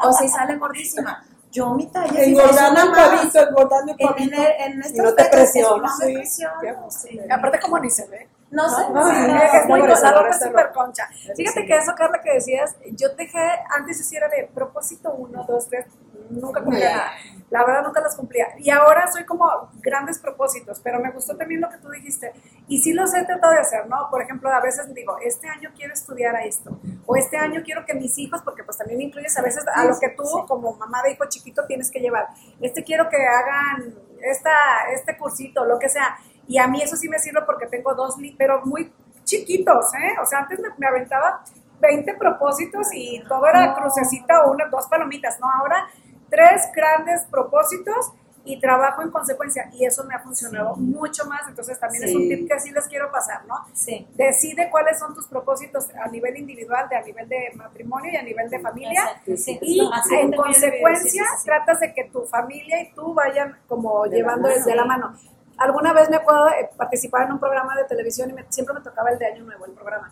O 0.03 0.13
si 0.13 0.27
sale 0.27 0.55
gordísima. 0.57 1.23
Yo 1.49 1.73
mi 1.73 1.87
talla 1.87 2.21
Engordando 2.23 2.91
más. 2.91 3.07
pavito, 3.09 3.39
engordando 3.39 3.93
el 3.93 4.01
En, 4.01 4.07
pavito. 4.07 4.35
en, 4.35 4.73
en 4.73 4.79
estas 4.81 4.95
Y 4.95 4.99
no 4.99 5.13
te 5.13 5.23
fechas 5.23 5.35
presionas, 5.39 5.91
No 5.91 5.97
me 5.97 6.05
sí. 6.05 6.13
presiono, 6.13 6.91
sí. 6.91 7.19
Aparte, 7.31 7.59
como 7.61 7.79
ni 7.79 7.89
se 7.89 8.05
ve. 8.07 8.27
No 8.51 8.69
sé. 8.69 8.89
No, 8.91 9.09
sí, 9.09 9.15
no, 9.27 9.35
es 9.43 9.51
que 9.51 9.57
es 9.57 9.65
muy 9.67 9.81
cosa, 9.87 10.13
súper 10.45 10.71
concha. 10.73 11.07
Fíjate 11.35 11.61
Sí. 11.61 11.65
que 11.65 11.77
eso, 11.77 11.93
Carla, 11.95 12.21
que 12.21 12.33
decías, 12.33 12.75
yo 12.91 13.09
dejé, 13.15 13.39
antes 13.75 13.97
yo 13.97 14.03
sí 14.03 14.15
era 14.17 14.27
de 14.27 14.49
propósito 14.53 15.11
uno, 15.11 15.43
dos, 15.47 15.67
tres, 15.69 15.85
nunca 16.29 16.61
cumplía 16.61 16.89
nada. 16.95 17.11
La 17.49 17.63
verdad, 17.63 17.83
nunca 17.83 18.01
las 18.01 18.15
cumplía. 18.15 18.47
Y 18.57 18.69
ahora 18.69 19.09
soy 19.11 19.25
como 19.25 19.69
grandes 19.81 20.19
propósitos, 20.19 20.81
pero 20.83 20.99
me 20.99 21.11
gustó 21.11 21.37
también 21.37 21.61
lo 21.61 21.69
que 21.69 21.77
tú 21.77 21.89
dijiste. 21.89 22.33
Y 22.67 22.79
sí 22.79 22.93
los 22.93 23.13
he 23.13 23.23
tratado 23.23 23.53
de 23.53 23.59
hacer, 23.59 23.87
¿no? 23.87 24.09
Por 24.11 24.21
ejemplo, 24.21 24.51
a 24.51 24.59
veces 24.59 24.93
digo, 24.93 25.17
este 25.21 25.47
año 25.47 25.71
quiero 25.75 25.93
estudiar 25.93 26.35
a 26.35 26.43
esto, 26.43 26.77
o 27.05 27.15
este 27.15 27.37
año 27.37 27.61
quiero 27.63 27.85
que 27.85 27.93
mis 27.93 28.17
hijos, 28.17 28.41
porque 28.41 28.63
pues 28.63 28.77
también 28.77 29.01
incluyes 29.01 29.37
a 29.37 29.41
veces 29.41 29.63
a 29.73 29.85
lo 29.85 29.97
que 29.97 30.09
tú, 30.09 30.23
como 30.45 30.75
mamá 30.75 31.01
de 31.03 31.13
hijo 31.13 31.23
chiquito, 31.29 31.65
tienes 31.65 31.89
que 31.89 31.99
llevar. 31.99 32.27
Este 32.59 32.83
quiero 32.83 33.07
que 33.09 33.17
hagan 33.17 33.95
esta, 34.21 34.51
este 34.93 35.17
cursito, 35.17 35.63
lo 35.63 35.79
que 35.79 35.87
sea. 35.87 36.17
Y 36.47 36.57
a 36.57 36.67
mí 36.67 36.81
eso 36.81 36.97
sí 36.97 37.07
me 37.07 37.19
sirve 37.19 37.41
porque 37.45 37.67
tengo 37.67 37.93
dos, 37.95 38.15
pero 38.37 38.65
muy 38.65 38.91
chiquitos, 39.23 39.93
¿eh? 39.93 40.15
O 40.21 40.25
sea, 40.25 40.39
antes 40.39 40.59
me, 40.59 40.69
me 40.77 40.87
aventaba 40.87 41.43
20 41.79 42.13
propósitos 42.15 42.87
y 42.93 43.23
todo 43.27 43.45
era 43.47 43.73
crucecita 43.75 44.45
o 44.45 44.51
unas 44.51 44.69
dos 44.71 44.87
palomitas, 44.87 45.39
¿no? 45.39 45.47
Ahora 45.49 45.87
tres 46.29 46.63
grandes 46.75 47.23
propósitos 47.31 48.11
y 48.43 48.61
trabajo 48.61 49.01
en 49.01 49.11
consecuencia 49.11 49.69
y 49.73 49.83
eso 49.85 50.05
me 50.05 50.15
ha 50.15 50.19
funcionado 50.19 50.73
mucho 50.77 51.25
más, 51.25 51.41
entonces 51.49 51.77
también 51.81 52.05
es 52.05 52.15
un 52.15 52.29
tip 52.29 52.47
que 52.49 52.57
sí 52.61 52.71
les 52.71 52.87
quiero 52.87 53.11
pasar, 53.11 53.45
¿no? 53.45 53.55
Sí. 53.73 54.07
Decide 54.15 54.69
cuáles 54.69 54.97
son 54.99 55.13
tus 55.13 55.27
propósitos 55.27 55.89
a 56.01 56.07
nivel 56.07 56.37
individual, 56.37 56.87
de 56.87 56.95
a 56.95 57.01
nivel 57.01 57.27
de 57.27 57.51
matrimonio 57.55 58.09
y 58.09 58.15
a 58.15 58.21
nivel 58.23 58.49
de 58.49 58.59
familia. 58.59 59.01
Exacto, 59.01 59.31
sí. 59.35 59.59
Y 59.61 59.81
en 60.11 60.31
consecuencia 60.31 61.23
tratas 61.43 61.81
de 61.81 61.93
que 61.93 62.05
tu 62.05 62.23
familia 62.23 62.81
y 62.81 62.93
tú 62.93 63.13
vayan 63.13 63.57
como 63.67 64.03
De 64.03 64.11
la 64.11 64.15
llevando 64.15 64.43
mano. 64.47 64.55
desde 64.55 64.75
la 64.75 64.85
mano. 64.85 65.13
Alguna 65.57 65.91
vez 65.91 66.09
me 66.09 66.15
acuerdo 66.15 66.45
de 66.45 66.69
participar 66.77 67.23
en 67.25 67.33
un 67.33 67.39
programa 67.39 67.75
de 67.75 67.83
televisión 67.83 68.29
y 68.29 68.33
me- 68.33 68.45
siempre 68.49 68.73
me 68.75 68.79
tocaba 68.81 69.09
el 69.09 69.19
de 69.19 69.25
Año 69.25 69.43
Nuevo, 69.43 69.65
el 69.65 69.73
programa. 69.73 70.09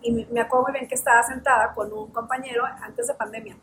Y 0.00 0.12
me, 0.12 0.26
me 0.30 0.40
acuerdo 0.40 0.62
muy 0.66 0.72
bien 0.72 0.88
que 0.88 0.94
estaba 0.94 1.22
sentada 1.24 1.74
con 1.74 1.92
un 1.92 2.10
compañero 2.10 2.64
antes 2.64 3.06
de 3.08 3.12
pandemia. 3.14 3.56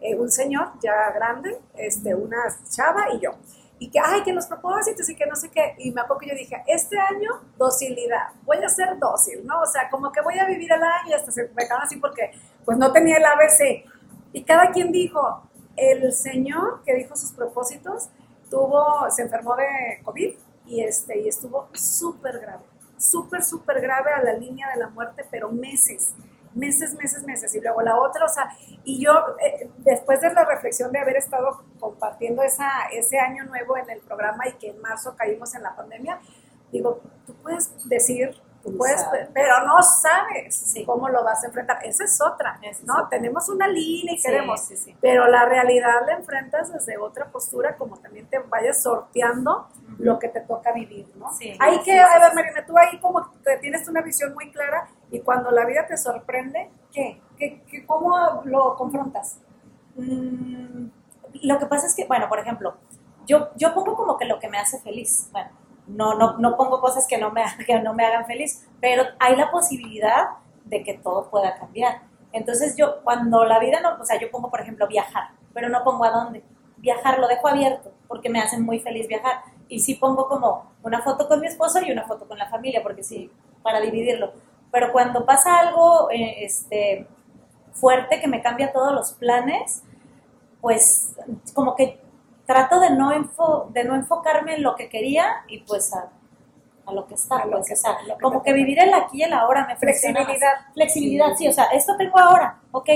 Eh, 0.00 0.14
un 0.14 0.30
señor 0.30 0.72
ya 0.82 1.10
grande, 1.12 1.60
este, 1.76 2.14
una 2.14 2.38
chava 2.68 3.14
y 3.14 3.20
yo. 3.20 3.32
Y 3.78 3.90
que, 3.90 3.98
ay, 3.98 4.22
que 4.22 4.32
los 4.32 4.46
propósitos 4.46 5.08
y 5.08 5.16
que 5.16 5.26
no 5.26 5.36
sé 5.36 5.50
qué. 5.50 5.74
Y 5.78 5.90
me 5.90 6.02
acuerdo 6.02 6.20
que 6.20 6.28
yo 6.28 6.34
dije, 6.34 6.62
este 6.66 6.98
año, 6.98 7.30
docilidad. 7.56 8.28
Voy 8.44 8.58
a 8.58 8.68
ser 8.68 8.98
dócil, 8.98 9.46
¿no? 9.46 9.60
O 9.60 9.66
sea, 9.66 9.88
como 9.90 10.12
que 10.12 10.20
voy 10.20 10.38
a 10.38 10.46
vivir 10.46 10.70
el 10.70 10.82
año 10.82 11.08
y 11.08 11.12
hasta 11.14 11.32
se 11.32 11.48
me 11.54 11.64
así 11.82 11.96
porque, 11.96 12.30
pues, 12.64 12.76
no 12.76 12.92
tenía 12.92 13.16
el 13.16 13.24
ABC. 13.24 13.84
Y 14.32 14.44
cada 14.44 14.70
quien 14.70 14.92
dijo, 14.92 15.42
el 15.76 16.12
señor 16.12 16.82
que 16.84 16.94
dijo 16.94 17.16
sus 17.16 17.32
propósitos 17.32 18.10
tuvo, 18.50 19.10
se 19.10 19.22
enfermó 19.22 19.56
de 19.56 19.66
COVID 20.04 20.34
y, 20.66 20.82
este, 20.82 21.18
y 21.20 21.28
estuvo 21.28 21.68
súper 21.72 22.38
grave, 22.38 22.64
súper, 22.98 23.42
súper 23.42 23.80
grave 23.80 24.12
a 24.12 24.22
la 24.22 24.34
línea 24.34 24.68
de 24.74 24.80
la 24.80 24.88
muerte, 24.88 25.24
pero 25.30 25.50
meses, 25.50 26.12
meses, 26.54 26.94
meses, 26.94 27.24
meses. 27.24 27.54
Y 27.54 27.60
luego 27.60 27.82
la 27.82 27.96
otra, 27.96 28.24
o 28.24 28.28
sea, 28.28 28.50
y 28.84 29.02
yo, 29.04 29.12
eh, 29.44 29.70
después 29.78 30.20
de 30.20 30.32
la 30.32 30.44
reflexión 30.44 30.92
de 30.92 30.98
haber 30.98 31.16
estado 31.16 31.62
compartiendo 31.78 32.42
esa, 32.42 32.68
ese 32.92 33.18
año 33.18 33.44
nuevo 33.44 33.76
en 33.76 33.90
el 33.90 34.00
programa 34.00 34.48
y 34.48 34.52
que 34.52 34.70
en 34.70 34.80
marzo 34.80 35.14
caímos 35.16 35.54
en 35.54 35.62
la 35.62 35.74
pandemia, 35.74 36.20
digo, 36.72 37.00
tú 37.26 37.34
puedes 37.42 37.70
decir, 37.88 38.40
puedes, 38.62 39.04
pero 39.32 39.66
no 39.66 39.82
sabes 39.82 40.54
Sí. 40.54 40.84
cómo 40.84 41.08
lo 41.08 41.24
vas 41.24 41.42
a 41.42 41.46
enfrentar. 41.46 41.78
Esa 41.84 42.04
es 42.04 42.20
otra, 42.20 42.58
Esa 42.62 42.70
es 42.80 42.84
¿no? 42.84 42.94
otra. 42.94 43.08
Tenemos 43.08 43.48
una 43.48 43.66
línea 43.68 44.14
y 44.14 44.18
Sí, 44.18 44.22
queremos, 44.28 44.60
sí, 44.60 44.96
pero 45.00 45.26
la 45.28 45.46
realidad 45.46 46.06
la 46.06 46.12
enfrentas 46.14 46.72
desde 46.72 46.98
otra 46.98 47.26
postura, 47.26 47.76
como 47.76 47.96
también 47.98 48.26
te 48.26 48.38
vayas 48.38 48.82
sorteando 48.82 49.68
lo 49.98 50.18
que 50.18 50.28
te 50.28 50.40
toca 50.40 50.72
vivir, 50.72 51.06
¿no? 51.16 51.28
Hay 51.58 51.80
que, 51.80 51.98
a 51.98 52.18
ver. 52.18 52.34
Marina, 52.34 52.64
tú 52.66 52.76
ahí 52.78 52.98
como 53.00 53.30
que 53.44 53.56
tienes 53.60 53.86
una 53.88 54.02
visión 54.02 54.34
muy 54.34 54.50
clara 54.52 54.88
y 55.10 55.20
cuando 55.20 55.50
la 55.50 55.64
vida 55.64 55.86
te 55.86 55.96
sorprende, 55.96 56.70
¿qué? 56.92 57.20
¿Qué, 57.38 57.62
qué- 57.66 57.86
cómo 57.86 58.42
lo 58.44 58.76
confrontas? 58.76 59.38
Mm, 59.96 60.86
lo 61.42 61.58
que 61.58 61.66
pasa 61.66 61.86
es 61.86 61.94
que, 61.94 62.04
bueno, 62.06 62.28
por 62.28 62.38
ejemplo, 62.38 62.74
yo, 63.26 63.48
yo 63.56 63.72
pongo 63.74 63.94
como 63.96 64.16
que 64.16 64.24
lo 64.24 64.38
que 64.38 64.48
me 64.48 64.58
hace 64.58 64.80
feliz. 64.80 65.28
Bueno, 65.32 65.50
no, 65.94 66.14
no, 66.14 66.38
no 66.38 66.56
pongo 66.56 66.80
cosas 66.80 67.06
que 67.06 67.18
no, 67.18 67.30
me, 67.30 67.42
que 67.66 67.80
no 67.80 67.94
me 67.94 68.04
hagan 68.04 68.26
feliz, 68.26 68.66
pero 68.80 69.04
hay 69.18 69.36
la 69.36 69.50
posibilidad 69.50 70.30
de 70.64 70.82
que 70.82 70.94
todo 70.94 71.30
pueda 71.30 71.56
cambiar. 71.56 72.02
Entonces 72.32 72.76
yo, 72.76 73.02
cuando 73.02 73.44
la 73.44 73.58
vida 73.58 73.80
no, 73.80 74.00
o 74.00 74.04
sea, 74.04 74.18
yo 74.20 74.30
pongo, 74.30 74.50
por 74.50 74.60
ejemplo, 74.60 74.86
viajar, 74.86 75.30
pero 75.52 75.68
no 75.68 75.82
pongo 75.82 76.04
a 76.04 76.10
dónde. 76.10 76.44
Viajar 76.76 77.18
lo 77.18 77.28
dejo 77.28 77.48
abierto 77.48 77.92
porque 78.08 78.30
me 78.30 78.40
hace 78.40 78.58
muy 78.58 78.78
feliz 78.80 79.08
viajar. 79.08 79.42
Y 79.68 79.80
sí 79.80 79.94
pongo 79.94 80.28
como 80.28 80.72
una 80.82 81.02
foto 81.02 81.28
con 81.28 81.40
mi 81.40 81.46
esposo 81.46 81.80
y 81.80 81.92
una 81.92 82.04
foto 82.04 82.26
con 82.26 82.38
la 82.38 82.48
familia, 82.48 82.82
porque 82.82 83.02
sí, 83.02 83.30
para 83.62 83.80
dividirlo. 83.80 84.32
Pero 84.72 84.92
cuando 84.92 85.26
pasa 85.26 85.58
algo 85.58 86.10
eh, 86.10 86.44
este, 86.44 87.06
fuerte 87.72 88.20
que 88.20 88.28
me 88.28 88.42
cambia 88.42 88.72
todos 88.72 88.92
los 88.92 89.12
planes, 89.12 89.82
pues 90.60 91.14
como 91.54 91.74
que 91.74 92.00
trato 92.52 92.80
de 92.80 92.90
no, 92.90 93.12
enfo- 93.12 93.68
de 93.70 93.84
no 93.84 93.94
enfocarme 93.94 94.54
en 94.56 94.62
lo 94.62 94.74
que 94.74 94.88
quería 94.88 95.44
y 95.48 95.60
pues 95.60 95.92
a, 95.94 96.08
a 96.86 96.92
lo 96.92 97.06
que 97.06 97.14
está. 97.14 97.36
A 97.36 97.44
lo 97.46 97.52
pues, 97.58 97.68
que 97.68 97.74
o 97.74 97.76
sea, 97.76 97.92
está, 97.92 98.02
lo 98.08 98.16
que 98.16 98.22
como 98.22 98.42
que 98.42 98.52
vivir 98.52 98.78
el 98.80 98.92
aquí 98.92 99.18
y 99.18 99.22
el 99.22 99.32
ahora 99.32 99.66
me 99.66 99.76
funciona. 99.76 100.20
Flexibilidad. 100.24 100.52
Flexibilidad, 100.74 101.26
sí, 101.38 101.48
o 101.48 101.52
sea, 101.52 101.64
esto 101.66 101.96
tengo 101.96 102.18
ahora, 102.18 102.58
ok, 102.72 102.88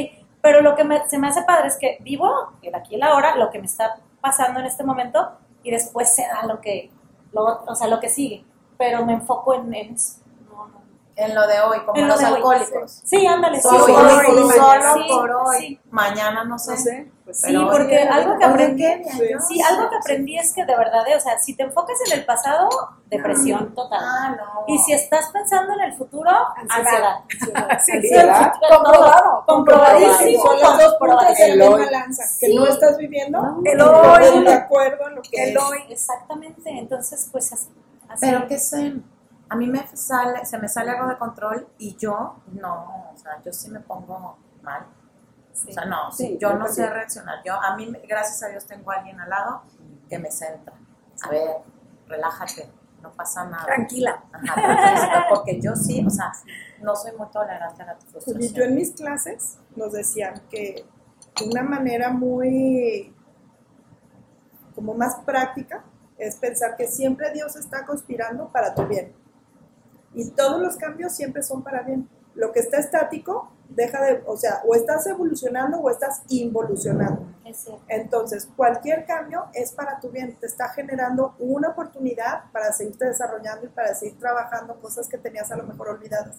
pero 0.42 0.60
lo 0.60 0.74
que 0.74 0.82
me- 0.84 1.08
se 1.08 1.18
me 1.18 1.28
hace 1.28 1.42
padre 1.42 1.68
es 1.68 1.76
que 1.78 1.98
vivo 2.00 2.28
el 2.62 2.74
aquí 2.74 2.92
y 2.92 2.96
el 2.96 3.02
ahora, 3.04 3.36
lo 3.36 3.50
que 3.50 3.58
me 3.60 3.66
está 3.66 3.96
pasando 4.20 4.58
en 4.60 4.66
este 4.66 4.82
momento 4.84 5.32
y 5.62 5.70
después 5.70 6.14
se 6.14 6.22
da 6.26 6.44
lo 6.46 6.60
que, 6.60 6.90
lo, 7.32 7.62
o 7.66 7.74
sea, 7.74 7.86
lo 7.86 8.00
que 8.00 8.08
sigue, 8.08 8.44
pero 8.76 9.04
me 9.06 9.12
enfoco 9.14 9.54
en, 9.54 9.72
en 9.72 9.94
eso. 9.94 10.18
No, 10.50 10.66
no. 10.66 10.82
En 11.16 11.34
lo 11.34 11.46
de 11.46 11.60
hoy, 11.60 11.78
como 11.86 11.94
En 11.96 12.08
lo 12.08 12.14
los 12.14 12.18
hoy, 12.24 12.34
alcohólicos. 12.34 12.90
Sí, 13.04 13.24
ándale, 13.26 13.56
sí, 13.60 13.68
Solo, 13.68 13.86
sí, 13.86 13.92
por 13.92 14.04
hoy, 14.04 14.50
solo 14.50 15.06
por 15.08 15.30
hoy. 15.30 15.56
sí. 15.58 15.80
Mañana 15.90 16.42
no 16.44 16.58
sé. 16.58 16.70
No 16.72 16.76
sé. 16.78 17.12
Pues 17.24 17.40
Sí, 17.40 17.46
Pero, 17.46 17.70
porque 17.70 17.96
oye, 17.96 18.08
algo 18.08 18.38
que 18.38 18.44
aprendí, 18.44 18.84
sí. 18.84 19.58
no 19.58 19.66
algo 19.66 19.88
que 19.90 19.96
aprendí 19.96 20.38
es 20.38 20.52
que 20.52 20.64
de 20.66 20.76
verdad, 20.76 21.08
eh, 21.08 21.16
o 21.16 21.20
sea, 21.20 21.38
si 21.38 21.56
te 21.56 21.62
enfocas 21.62 21.96
en 22.06 22.18
el 22.18 22.26
pasado, 22.26 22.68
depresión 23.06 23.74
total. 23.74 23.98
Ah, 24.02 24.36
no. 24.36 24.64
Y 24.66 24.76
si 24.78 24.92
estás 24.92 25.30
pensando 25.30 25.72
en 25.72 25.80
el 25.80 25.94
futuro, 25.94 26.30
ansiedad. 26.56 27.20
Ansiedad. 27.32 27.78
Sí, 27.82 27.92
Ansiedad. 27.92 28.52
comprobado, 28.60 29.44
Comprobadísimo. 29.46 30.42
Son 30.44 30.60
las 30.60 30.78
dos 30.78 30.94
puntas 30.98 31.38
de 31.38 31.48
la 31.48 31.52
El 31.54 31.58
misma 31.70 31.74
hoy. 31.86 31.90
lanza, 31.90 32.22
que 32.38 32.46
Sí. 32.46 32.56
no 32.56 32.66
estás 32.66 32.98
viviendo, 32.98 33.60
El 33.64 33.78
no 33.78 33.90
hoy. 33.90 34.22
estás 34.24 34.44
de 34.44 34.52
acuerdo 34.52 35.08
en 35.08 35.14
lo 35.14 35.22
que 35.22 35.42
El 35.50 35.56
hoy. 35.58 35.78
Exactamente, 35.88 36.70
entonces 36.78 37.28
pues 37.32 37.50
así. 37.54 37.68
así. 38.08 38.20
Pero 38.20 38.46
que 38.46 38.58
se, 38.58 38.96
a 39.48 39.56
mí 39.56 39.66
me 39.66 39.86
sale, 39.96 40.44
se 40.44 40.58
me 40.58 40.68
sale 40.68 40.90
algo 40.90 41.08
de 41.08 41.16
control 41.16 41.68
y 41.78 41.96
yo 41.96 42.36
no, 42.52 43.10
o 43.14 43.16
sea, 43.16 43.40
yo 43.42 43.50
sí 43.50 43.70
me 43.70 43.80
pongo 43.80 44.36
mal. 44.62 44.84
Sí. 45.54 45.70
O 45.70 45.72
sea, 45.72 45.84
no, 45.86 46.12
Sí, 46.12 46.36
yo 46.40 46.50
yo 46.50 46.58
no 46.58 46.68
sé 46.68 46.86
reaccionar. 46.90 47.42
Yo, 47.44 47.54
a 47.54 47.76
mí, 47.76 47.90
gracias 48.08 48.42
a 48.42 48.48
Dios, 48.48 48.66
tengo 48.66 48.90
a 48.90 48.96
alguien 48.96 49.18
al 49.20 49.30
lado 49.30 49.62
que 50.08 50.18
me 50.18 50.30
centra. 50.30 50.74
A 51.22 51.28
ver, 51.30 51.56
relájate. 52.06 52.70
no 53.00 53.12
pasa 53.12 53.44
nada. 53.46 53.64
Tranquila. 53.66 54.24
Ajá, 54.32 55.26
porque 55.30 55.60
yo 55.60 55.76
sí, 55.76 56.04
o 56.06 56.10
sea, 56.10 56.32
no 56.82 56.94
soy 56.96 57.12
muy 57.16 57.28
tolerante 57.30 57.82
a 57.82 57.86
la 57.86 57.92
Y 57.92 58.04
yo 58.04 58.20
frustración. 58.20 58.68
en 58.68 58.74
mis 58.74 58.92
clases 58.92 59.58
nos 59.76 59.92
decían 59.92 60.42
que 60.50 60.84
una 61.46 61.62
manera 61.62 62.10
muy 62.10 63.14
como 64.74 64.94
más 64.94 65.16
práctica 65.24 65.84
es 66.18 66.36
pensar 66.36 66.76
que 66.76 66.86
siempre 66.88 67.30
Dios 67.32 67.56
está 67.56 67.84
conspirando 67.84 68.48
para 68.48 68.74
tu 68.74 68.86
bien. 68.86 69.12
Y 70.14 70.30
todos 70.30 70.60
los 70.60 70.76
cambios 70.76 71.12
siempre 71.12 71.42
son 71.42 71.62
para 71.62 71.82
bien. 71.82 72.08
Lo 72.34 72.52
que 72.52 72.60
está 72.60 72.78
estático 72.78 73.52
deja 73.68 74.02
de, 74.02 74.22
o 74.26 74.36
sea, 74.36 74.62
o 74.66 74.74
estás 74.74 75.06
evolucionando 75.06 75.78
o 75.78 75.90
estás 75.90 76.22
involucionando. 76.28 77.26
Es. 77.44 77.66
Entonces, 77.88 78.48
cualquier 78.56 79.04
cambio 79.06 79.46
es 79.52 79.72
para 79.72 80.00
tu 80.00 80.10
bien, 80.10 80.36
te 80.38 80.46
está 80.46 80.68
generando 80.70 81.34
una 81.38 81.70
oportunidad 81.70 82.50
para 82.52 82.72
seguirte 82.72 83.06
desarrollando 83.06 83.66
y 83.66 83.68
para 83.68 83.94
seguir 83.94 84.18
trabajando 84.18 84.80
cosas 84.80 85.08
que 85.08 85.18
tenías 85.18 85.50
a 85.50 85.56
lo 85.56 85.64
mejor 85.64 85.88
olvidadas. 85.88 86.36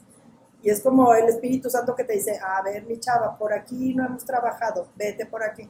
Y 0.61 0.69
es 0.69 0.81
como 0.81 1.13
el 1.13 1.25
Espíritu 1.25 1.69
Santo 1.69 1.95
que 1.95 2.03
te 2.03 2.13
dice, 2.13 2.39
a 2.43 2.61
ver, 2.63 2.83
mi 2.85 2.99
chava, 2.99 3.37
por 3.37 3.53
aquí 3.53 3.93
no 3.93 4.05
hemos 4.05 4.25
trabajado, 4.25 4.87
vete 4.95 5.25
por 5.25 5.43
aquí. 5.43 5.69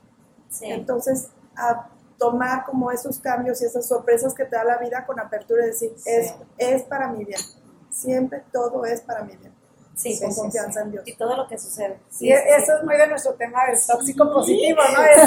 Sí. 0.50 0.66
Entonces, 0.68 1.28
a 1.58 1.90
tomar 2.18 2.64
como 2.66 2.92
esos 2.92 3.20
cambios 3.20 3.62
y 3.62 3.66
esas 3.66 3.86
sorpresas 3.86 4.34
que 4.34 4.46
te 4.46 4.56
da 4.56 4.64
la 4.64 4.78
vida 4.78 5.06
con 5.06 5.20
apertura 5.20 5.64
y 5.64 5.68
decir, 5.68 5.92
Sí. 5.98 6.10
es, 6.10 6.34
es 6.58 6.84
para 6.84 7.10
mi 7.10 7.26
bien. 7.26 7.42
Siempre 7.90 8.44
todo 8.54 8.86
es 8.86 9.02
para 9.02 9.24
mi 9.24 9.36
bien. 9.36 9.54
Sí, 9.96 10.20
con 10.20 10.32
sí, 10.32 10.42
confianza 10.42 10.80
sí. 10.82 10.86
en 10.86 10.92
Dios. 10.92 11.04
y 11.08 11.16
todo 11.16 11.36
lo 11.38 11.48
que 11.48 11.58
sucede. 11.58 12.00
Sí, 12.10 12.30
eso 12.32 12.78
es 12.78 12.84
muy 12.84 12.98
de 12.98 13.08
nuestro 13.08 13.34
tema 13.36 13.66
del 13.66 13.78
tóxico 13.86 14.32
positivo, 14.32 14.82
¿no? 14.94 15.04
Es 15.06 15.18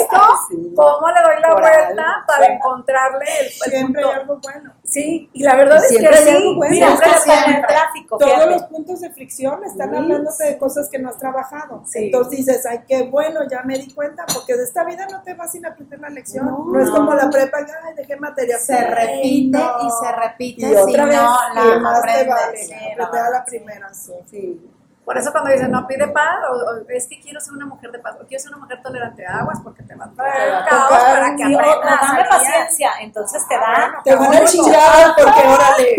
esto, 0.00 0.16
Sí. 0.48 0.72
¿cómo 0.76 1.08
le 1.08 1.22
doy 1.22 1.40
la 1.40 1.48
Por 1.50 1.60
vuelta 1.60 1.86
algo. 1.86 2.26
para 2.26 2.46
Sí. 2.46 2.52
encontrarle 2.52 3.24
el, 3.40 3.46
el 3.46 3.52
Siempre 3.52 4.02
punto? 4.02 4.08
hay 4.14 4.20
algo 4.20 4.40
bueno. 4.42 4.72
Sí, 4.84 5.30
y 5.32 5.42
la 5.44 5.54
verdad 5.56 5.76
es 5.78 5.82
que 5.84 5.88
Siempre 5.98 6.16
hay 6.18 6.24
sí, 6.24 6.30
algo 6.30 6.54
bueno. 6.56 6.74
Mira, 6.74 6.86
siempre 6.88 7.08
en 7.08 7.14
el 7.14 7.20
siempre. 7.22 7.62
tráfico, 7.68 8.18
Todos 8.18 8.32
fíjate. 8.32 8.50
los 8.50 8.62
puntos 8.64 9.00
de 9.00 9.10
fricción 9.10 9.64
están 9.64 9.94
hablándote 9.94 10.44
de 10.44 10.58
cosas 10.58 10.88
que 10.90 10.98
no 10.98 11.08
has 11.10 11.18
trabajado. 11.18 11.84
Entonces 11.94 12.30
dices, 12.38 12.66
ay, 12.66 12.80
qué 12.88 13.02
bueno, 13.04 13.40
ya 13.48 13.62
me 13.62 13.78
di 13.78 13.92
cuenta, 13.94 14.24
porque 14.34 14.56
de 14.56 14.64
esta 14.64 14.84
vida 14.84 15.06
no 15.10 15.22
te 15.22 15.34
vas 15.34 15.52
sin 15.52 15.64
aprender 15.66 16.00
la 16.00 16.08
lección. 16.10 16.46
No, 16.46 16.64
No. 16.66 16.80
es 16.82 16.90
como 16.90 17.14
la 17.14 17.30
prepa, 17.30 17.58
ay, 17.58 17.94
dejé 17.94 18.16
materia. 18.16 18.58
Se 18.58 18.76
repite 18.76 19.56
no. 19.58 19.86
y 19.86 19.90
se 20.04 20.12
repite 20.12 20.66
Y 20.66 20.74
otra 20.74 20.84
si 21.04 21.08
vez, 21.08 21.16
no 21.16 21.38
y 21.52 21.68
la 21.68 21.78
más 21.78 22.02
te 22.02 22.24
vale, 22.24 22.96
la 23.30 23.44
primera. 23.44 23.90
Sí. 24.06 24.12
Sí. 24.26 24.70
Por 25.04 25.18
eso 25.18 25.32
cuando 25.32 25.50
dicen, 25.50 25.72
no, 25.72 25.86
pide 25.88 26.06
paz, 26.08 26.36
o, 26.48 26.54
o 26.54 26.84
es 26.88 27.08
que 27.08 27.18
quiero 27.18 27.40
ser 27.40 27.54
una 27.54 27.66
mujer 27.66 27.90
de 27.90 27.98
paz, 27.98 28.14
o 28.20 28.26
quiero 28.26 28.40
ser 28.40 28.52
una 28.52 28.62
mujer 28.62 28.80
tolerante, 28.80 29.26
aguas 29.26 29.58
porque 29.64 29.82
te 29.82 29.96
va 29.96 30.04
a 30.04 30.10
traer 30.12 30.54
a 30.54 30.64
caos 30.66 30.88
tocar, 30.88 31.14
para 31.14 31.36
que 31.36 31.44
Sí, 31.46 31.54
o, 31.56 31.58
dame 31.58 32.20
a 32.20 32.28
paciencia, 32.28 32.90
entonces 33.00 33.48
te 33.48 33.54
da. 33.56 33.92
Te 34.04 34.14
van 34.14 34.34
a 34.34 34.44
chingar 34.44 35.14
porque, 35.16 35.40
órale, 35.48 35.96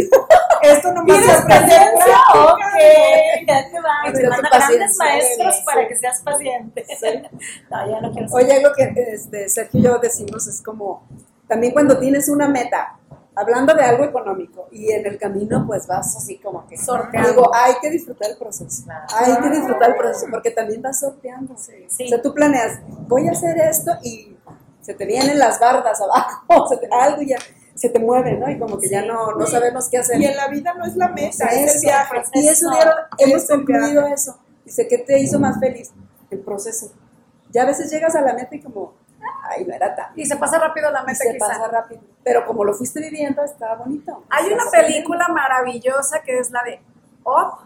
esto 0.61 0.93
no 0.93 1.03
me 1.03 1.11
hace 1.11 1.23
¿Tienes 1.23 1.41
aprender 1.41 1.79
paciencia? 1.81 2.17
Ok, 2.35 2.59
ya 3.47 3.69
te 3.69 3.81
va. 3.81 3.89
Extra 4.05 4.21
Te 4.21 4.29
manda 4.29 4.49
grandes 4.49 4.59
paciencia, 4.61 5.05
maestros 5.05 5.55
sí, 5.55 5.63
para 5.65 5.81
sí. 5.81 5.87
que 5.87 5.95
seas 5.97 6.21
paciente. 6.21 6.85
No, 7.69 7.89
ya 7.89 8.01
no 8.01 8.11
quiero 8.13 8.27
ser. 8.29 8.45
Oye, 8.45 8.61
lo 8.61 8.73
que 8.73 8.93
este, 9.13 9.49
Sergio 9.49 9.79
y 9.81 9.83
yo 9.83 9.97
decimos 9.97 10.47
es 10.47 10.61
como, 10.61 11.05
también 11.49 11.73
cuando 11.73 11.97
tienes 11.99 12.29
una 12.29 12.47
meta, 12.47 12.97
hablando 13.41 13.73
de 13.73 13.83
algo 13.83 14.03
económico, 14.05 14.67
y 14.71 14.91
en 14.91 15.05
el 15.05 15.17
camino 15.17 15.65
pues 15.67 15.87
vas 15.87 16.15
así 16.15 16.37
como 16.39 16.65
que 16.67 16.77
Sorteando. 16.77 17.29
Digo, 17.29 17.51
hay 17.53 17.73
que 17.81 17.89
disfrutar 17.89 18.31
el 18.31 18.37
proceso, 18.37 18.83
Claro. 18.85 19.05
hay 19.15 19.35
que 19.41 19.49
disfrutar 19.49 19.89
el 19.91 19.95
proceso, 19.97 20.27
porque 20.31 20.51
también 20.51 20.81
vas 20.81 20.99
sorteando. 20.99 21.55
Sí. 21.57 22.05
O 22.05 22.07
sea, 22.07 22.21
tú 22.21 22.33
planeas, 22.33 22.79
voy 23.07 23.27
a 23.27 23.31
hacer 23.31 23.57
esto 23.57 23.91
y 24.03 24.35
se 24.81 24.93
te 24.93 25.05
vienen 25.05 25.37
las 25.37 25.59
bardas 25.59 25.99
abajo, 26.01 26.67
se 26.69 26.77
te- 26.77 26.87
algo 26.91 27.21
ya 27.21 27.37
se 27.73 27.89
te 27.89 27.99
mueve, 27.99 28.33
¿no? 28.37 28.49
Y 28.49 28.59
como 28.59 28.77
que 28.77 28.89
ya 28.89 29.03
no, 29.05 29.31
no 29.33 29.47
sabemos 29.47 29.89
qué 29.89 29.97
hacer. 29.97 30.19
Y 30.21 30.25
en 30.25 30.37
la 30.37 30.47
vida 30.49 30.73
no 30.75 30.85
es 30.85 30.95
la 30.95 31.07
meta, 31.07 31.45
es 31.47 31.75
el 31.75 31.81
viaje. 31.81 32.21
Y 32.33 32.47
eso 32.47 32.69
No, 32.69 32.75
dieron, 32.75 32.93
hemos 33.17 33.47
concluido 33.47 34.05
eso. 34.07 34.37
Dice, 34.65 34.87
¿qué 34.87 34.99
te 34.99 35.17
hizo 35.19 35.39
más 35.39 35.59
feliz? 35.59 35.89
El 36.29 36.39
proceso. 36.41 36.91
Ya 37.51 37.63
a 37.63 37.65
veces 37.65 37.89
llegas 37.91 38.13
a 38.15 38.21
la 38.21 38.33
meta 38.33 38.55
y 38.55 38.61
como, 38.61 38.93
ay, 39.51 39.65
no 39.65 39.73
era 39.73 39.95
tan. 39.95 40.07
Y 40.15 40.25
se 40.25 40.35
pasa 40.37 40.59
rápido 40.59 40.91
la 40.91 41.01
Y 41.01 41.05
meta 41.05 41.15
se 41.19 41.33
quizá. 41.33 41.47
pasa 41.47 41.67
rápido. 41.67 42.01
Pero 42.23 42.45
como 42.45 42.63
lo 42.63 42.73
fuiste 42.73 42.99
viviendo, 42.99 43.43
está 43.43 43.75
bonito. 43.75 44.23
Hay 44.29 44.51
una 44.51 44.63
película 44.71 45.27
maravillosa 45.29 46.21
que 46.21 46.37
es 46.39 46.51
la 46.51 46.63
de 46.63 46.81
Up, 47.23 47.59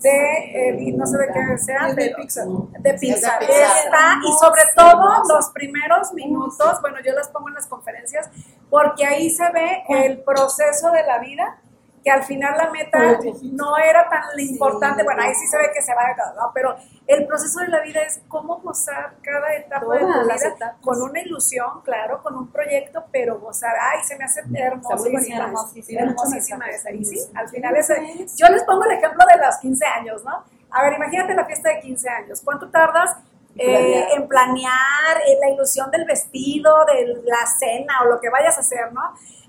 de, 0.00 0.08
eh, 0.10 0.76
y 0.80 0.92
no 0.92 1.06
sé 1.06 1.16
de 1.18 1.26
qué 1.32 1.58
sea, 1.58 1.92
de 1.92 2.14
Pixar. 2.16 2.46
de 2.46 2.94
Pixar. 2.94 3.42
Está, 3.42 4.18
y 4.22 4.32
sobre 4.38 4.62
todo 4.76 5.22
los 5.28 5.50
primeros 5.50 6.12
minutos, 6.12 6.80
bueno, 6.80 6.98
yo 7.04 7.12
las 7.14 7.28
pongo 7.28 7.48
en 7.48 7.54
las 7.54 7.66
conferencias, 7.66 8.28
porque 8.70 9.04
ahí 9.06 9.30
se 9.30 9.50
ve 9.50 9.82
el 9.88 10.20
proceso 10.22 10.90
de 10.92 11.02
la 11.04 11.18
vida, 11.18 11.58
que 12.02 12.10
al 12.10 12.22
final 12.22 12.56
la 12.56 12.70
meta 12.70 13.18
no 13.42 13.76
era 13.76 14.08
tan 14.08 14.22
importante, 14.38 15.02
bueno, 15.02 15.22
ahí 15.22 15.34
sí 15.34 15.46
se 15.46 15.56
ve 15.56 15.70
que 15.74 15.82
se 15.82 15.94
va, 15.94 16.02
¿no? 16.36 16.50
pero 16.54 16.76
el 17.06 17.26
proceso 17.26 17.60
de 17.60 17.68
la 17.68 17.80
vida 17.80 18.02
es 18.02 18.20
cómo 18.28 18.60
gozar 18.60 19.16
cada 19.22 19.54
etapa 19.54 19.94
de 19.94 20.00
Todas 20.00 20.20
tu 20.20 20.26
las 20.26 20.40
vida 20.42 20.54
etapas. 20.54 20.76
con 20.82 21.02
una 21.02 21.20
ilusión, 21.20 21.82
claro, 21.82 22.22
con 22.22 22.36
un 22.36 22.50
proyecto, 22.50 23.04
pero 23.10 23.38
gozar, 23.40 23.74
ay, 23.80 24.02
se 24.04 24.16
me 24.16 24.24
hace 24.24 24.42
hermosísima, 24.54 25.44
hermosísima, 25.44 26.00
hermosísima 26.02 26.66
esa, 26.68 26.90
y 26.90 27.04
sí, 27.04 27.18
al 27.34 27.48
final 27.48 27.76
es, 27.76 27.88
yo 28.36 28.48
les 28.48 28.62
pongo 28.64 28.84
el 28.84 28.92
ejemplo 28.92 29.24
de 29.26 29.44
los 29.44 29.56
15 29.58 29.86
años, 29.86 30.24
¿no? 30.24 30.44
A 30.70 30.82
ver, 30.82 30.94
imagínate 30.94 31.34
la 31.34 31.46
fiesta 31.46 31.70
de 31.70 31.80
15 31.80 32.08
años. 32.10 32.42
¿Cuánto 32.44 32.70
tardas 32.70 33.16
eh, 33.56 34.06
en 34.14 34.28
planear 34.28 35.16
la 35.40 35.50
ilusión 35.50 35.90
del 35.90 36.04
vestido, 36.04 36.84
de 36.84 37.22
la 37.24 37.44
cena 37.58 37.94
o 38.02 38.04
lo 38.04 38.20
que 38.20 38.28
vayas 38.28 38.56
a 38.56 38.60
hacer, 38.60 38.92
¿no? 38.92 39.00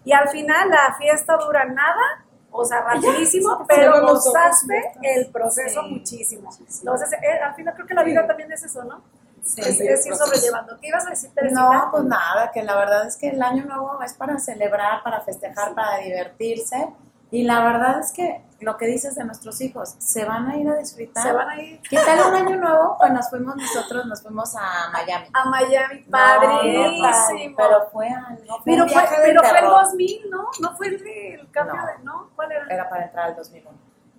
Y 0.04 0.14
al 0.14 0.30
final 0.30 0.70
la 0.70 0.96
fiesta 0.98 1.38
dura 1.38 1.66
nada, 1.66 2.26
o 2.52 2.66
sea, 2.66 2.82
rapidísimo, 2.82 3.58
se 3.60 3.66
pero 3.68 4.02
gozaste 4.02 4.82
ya 5.02 5.10
el 5.12 5.28
proceso 5.28 5.82
Sí. 5.84 5.90
muchísimo. 5.94 6.50
Entonces, 6.80 7.14
eh, 7.14 7.40
al 7.44 7.56
final 7.56 7.74
creo 7.76 7.88
que 7.88 7.94
la 7.94 8.04
vida 8.04 8.26
también 8.28 8.52
es 8.52 8.64
eso, 8.64 8.84
¿no? 8.84 9.02
Sí, 9.44 9.62
es, 9.62 9.80
es 9.80 10.06
ir 10.06 10.16
sobrellevando. 10.16 10.78
¿Qué 10.80 10.88
ibas 10.90 11.08
a 11.08 11.12
decir, 11.12 11.32
Teresita? 11.34 11.62
No, 11.62 11.88
pues 11.92 12.04
nada, 12.04 12.52
que 12.52 12.62
la 12.62 12.76
verdad 12.76 13.08
es 13.08 13.16
que 13.18 13.30
el 13.30 13.42
año 13.42 13.66
nuevo 13.66 14.02
es 14.04 14.14
para 14.14 14.38
celebrar, 14.38 15.02
para 15.04 15.22
festejar, 15.22 15.74
para 15.74 15.98
divertirse. 16.00 16.88
Y 17.32 17.44
la 17.44 17.64
verdad 17.64 18.00
es 18.00 18.12
que 18.12 18.42
lo 18.62 18.76
que 18.76 18.88
dices 18.88 19.16
de 19.16 19.24
nuestros 19.24 19.62
hijos, 19.62 19.96
se 20.00 20.26
van 20.26 20.50
a 20.50 20.58
ir 20.58 20.68
a 20.70 20.76
disfrutar. 20.76 21.24
Se 21.24 21.32
van 21.32 21.50
a 21.50 21.62
ir 21.62 21.80
¿Qué 21.90 21.96
tal 21.96 22.20
un 22.28 22.36
año 22.36 22.58
nuevo? 22.58 22.98
Pues 22.98 23.12
nos 23.12 23.30
fuimos 23.30 23.56
nosotros, 23.56 24.06
nos 24.08 24.22
fuimos 24.22 24.54
a 24.56 24.90
Miami. 24.92 25.28
a 25.34 25.46
Miami, 25.50 26.04
No, 26.08 26.12
padrísimo. 26.12 27.52
no, 27.52 27.56
pero 27.56 27.90
fue 27.92 28.10
algo. 28.10 28.62
pero 28.66 28.88
fue, 28.88 29.04
pero 29.24 29.42
fue 29.42 29.50
el 29.50 29.56
terror. 29.56 29.82
2000, 29.86 30.30
¿no? 30.30 30.48
No 30.60 30.76
fue 30.76 30.88
el, 30.88 31.08
el 31.08 31.52
cambio 31.52 31.76
No. 31.76 31.86
de, 31.86 31.94
¿no? 32.04 32.30
¿Cuál 32.36 32.52
era? 32.52 32.66
Era 32.70 32.90
para 32.90 33.06
entrar 33.06 33.26
al 33.28 33.36
2001. 33.36 33.78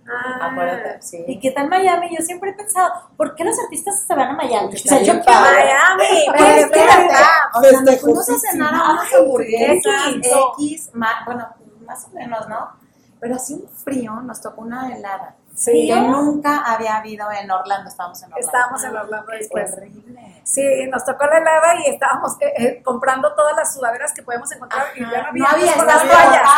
Ah, 0.09 0.49
Acuérdate, 0.51 1.03
sí. 1.03 1.23
¿Y 1.29 1.39
qué 1.39 1.51
tal 1.51 1.69
Miami? 1.69 2.17
Yo 2.17 2.25
siempre 2.25 2.51
he 2.51 2.55
pensado, 2.55 2.91
¿por 3.17 3.35
qué 3.35 3.45
los 3.45 3.57
artistas 3.61 4.03
se 4.07 4.15
van 4.15 4.31
a 4.31 4.33
Miami? 4.33 4.69
O 4.69 4.71
Está 4.71 4.89
sea, 4.97 5.03
yo 5.03 5.21
quiero-. 5.21 5.41
Miami, 5.41 6.25
Pero 6.33 6.45
espérate, 6.45 6.61
espérate. 6.63 7.15
o 7.55 7.61
sea, 7.63 7.81
nos 7.83 8.01
fuimos 8.01 8.29
a 8.31 8.39
cenar 8.39 8.75
a 8.75 8.93
unas 8.93 9.15
hamburguesas 9.15 10.09
X, 10.15 10.33
X, 10.59 10.91
ma- 10.95 11.23
bueno, 11.27 11.47
más 11.87 12.07
o 12.07 12.11
menos, 12.11 12.49
¿no? 12.49 12.80
Pero 13.21 13.35
así 13.37 13.55
un 13.55 13.69
frío, 13.69 14.13
nos 14.23 14.41
tocó 14.41 14.63
una 14.63 14.95
helada. 14.95 15.35
Sí. 15.55 15.89
Que 15.89 16.01
nunca 16.01 16.63
había 16.65 16.97
habido 16.97 17.31
en 17.33 17.51
Orlando, 17.51 17.91
estábamos 17.91 18.23
en 18.23 18.33
Orlando. 18.33 18.47
Estábamos 18.47 18.85
en 18.85 18.97
Orlando 18.97 19.27
Fue 19.27 19.37
después. 19.39 19.73
horrible. 19.75 20.41
Sí, 20.45 20.87
nos 20.91 21.05
tocó 21.05 21.27
la 21.27 21.37
helada 21.39 21.75
y 21.85 21.91
estábamos 21.91 22.33
eh, 22.41 22.53
eh, 22.57 22.83
comprando 22.83 23.35
todas 23.35 23.55
las 23.57 23.75
sudaderas 23.75 24.13
que 24.15 24.23
podemos 24.23 24.51
encontrar 24.53 24.87
y 24.97 25.01
ya 25.01 25.23
no 25.23 25.29
había, 25.29 25.43
No 25.45 25.49
había, 25.51 25.77
con 25.77 25.87
las 25.87 26.03
toallas, 26.03 26.49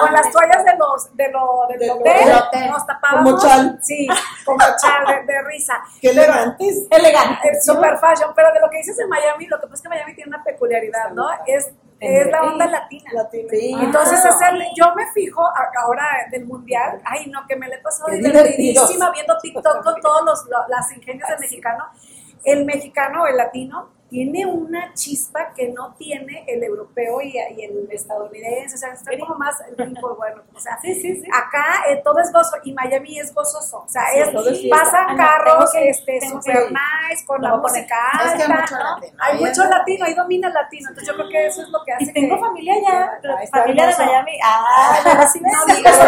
con 0.00 0.12
las 0.12 0.32
toallas 0.32 0.64
de 0.64 0.76
los 0.76 1.16
de 1.16 1.30
lo, 1.30 1.66
del 1.68 1.78
Del 1.78 1.90
hotel, 1.90 2.24
del 2.26 2.36
hotel. 2.36 2.70
nos 2.70 2.86
tapábamos, 2.86 3.30
Como 3.34 3.42
chal. 3.48 3.78
sí, 3.80 4.08
como 4.44 4.58
chal 4.58 5.06
de, 5.06 5.32
de 5.32 5.42
risa. 5.44 5.74
Qué 6.00 6.10
elegantes. 6.10 6.86
Elegante. 6.90 7.50
Es 7.52 7.64
super 7.64 7.96
fashion, 7.98 8.32
pero 8.34 8.52
de 8.52 8.60
lo 8.60 8.68
que 8.70 8.78
dices 8.78 8.96
de 8.96 9.06
Miami, 9.06 9.46
lo 9.46 9.60
que 9.60 9.66
pasa 9.68 9.74
es 9.76 9.82
que 9.82 9.88
Miami 9.88 10.14
tiene 10.16 10.30
una 10.34 10.42
peculiaridad, 10.42 11.10
¿no? 11.12 11.28
Es, 11.46 11.70
es 12.00 12.26
la 12.30 12.42
onda 12.42 12.66
latina. 12.66 13.10
Latina. 13.12 13.48
Sí. 13.50 13.76
Entonces, 13.80 14.20
Claro. 14.20 14.36
es 14.36 14.42
el, 14.52 14.66
yo 14.76 14.94
me 14.94 15.06
fijo 15.12 15.44
a- 15.44 15.70
ahora 15.84 16.04
del 16.30 16.46
mundial, 16.46 17.00
ay 17.04 17.26
no, 17.30 17.46
que 17.46 17.56
me 17.56 17.68
le 17.68 17.76
he 17.76 17.78
pasado 17.80 18.10
divertidísima 18.12 19.10
viendo 19.10 19.36
TikTok 19.38 19.82
con 19.82 20.00
todos 20.00 20.22
los, 20.24 20.46
lo- 20.46 20.68
las 20.68 20.90
ingenias 20.92 21.28
del 21.30 21.40
mexicano. 21.40 21.84
El 22.44 22.64
mexicano, 22.64 23.26
el 23.26 23.36
latino, 23.36 23.90
tiene 24.08 24.46
una 24.46 24.92
chispa 24.94 25.52
que 25.54 25.68
no 25.68 25.94
tiene 25.94 26.44
el 26.46 26.62
europeo 26.62 27.20
y, 27.20 27.36
y 27.56 27.64
el 27.64 27.88
estadounidense, 27.90 28.74
o 28.74 28.78
sea, 28.78 28.92
está 28.92 29.10
como 29.18 29.34
más 29.36 29.56
rico, 29.76 30.14
bueno, 30.16 30.42
o 30.54 30.60
sea, 30.60 30.78
Sí, 30.80 30.94
sí, 30.94 31.20
sí. 31.20 31.28
acá 31.32 31.84
eh, 31.90 32.00
todo 32.02 32.18
es 32.20 32.32
gozo 32.32 32.56
y 32.64 32.72
Miami 32.72 33.18
es 33.18 33.34
gozoso, 33.34 33.84
o 33.84 33.88
sea, 33.88 34.02
es, 34.14 34.28
pasan 34.70 35.08
Ah, 35.10 35.16
carros, 35.16 35.70
este, 35.74 36.20
super 36.28 36.70
nice, 36.70 37.24
con 37.26 37.40
la 37.42 37.56
música 37.56 37.96
hay 38.12 38.48
mucho 38.48 38.48
¿no? 38.48 38.54
latino, 38.84 39.16
hay 39.20 39.36
ahí 39.36 39.44
mucho 39.44 39.64
latino, 39.64 40.04
ahí 40.04 40.14
domina 40.14 40.48
el 40.48 40.54
latino, 40.54 40.88
entonces 40.88 41.08
yo 41.08 41.14
creo 41.16 41.28
que 41.28 41.46
eso 41.46 41.62
es 41.62 41.68
lo 41.68 41.84
que 41.84 41.92
hace 41.92 42.04
Y 42.04 42.12
tengo 42.12 42.34
que... 42.36 42.40
familia 42.40 42.74
allá, 42.74 43.20
familia 43.50 43.86
de. 43.86 44.04
Miami. 44.06 44.38
Ah, 44.42 45.28
No 45.40 45.74
digas 45.74 45.98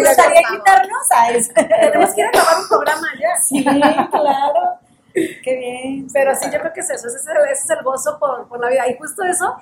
gustaría 0.00 0.42
quitarnos 0.50 1.10
a 1.10 1.30
eso. 1.30 1.52
Tenemos 1.54 2.14
que 2.14 2.20
ir 2.20 2.26
a 2.26 2.30
grabar 2.30 2.58
un 2.60 2.68
programa 2.68 3.06
ya. 3.20 3.40
Sí, 3.40 3.64
claro. 3.64 4.79
Qué 5.12 5.56
bien. 5.56 6.06
Pero 6.12 6.34
sí, 6.36 6.48
yo 6.52 6.58
creo 6.60 6.72
que 6.72 6.80
es 6.80 6.90
eso, 6.90 7.08
ese 7.08 7.16
es 7.16 7.26
el, 7.26 7.36
ese 7.50 7.62
es 7.64 7.70
el 7.70 7.82
gozo 7.84 8.18
por, 8.18 8.46
por 8.48 8.60
la 8.60 8.68
vida. 8.70 8.88
Y 8.88 8.96
justo 8.96 9.22
eso, 9.24 9.56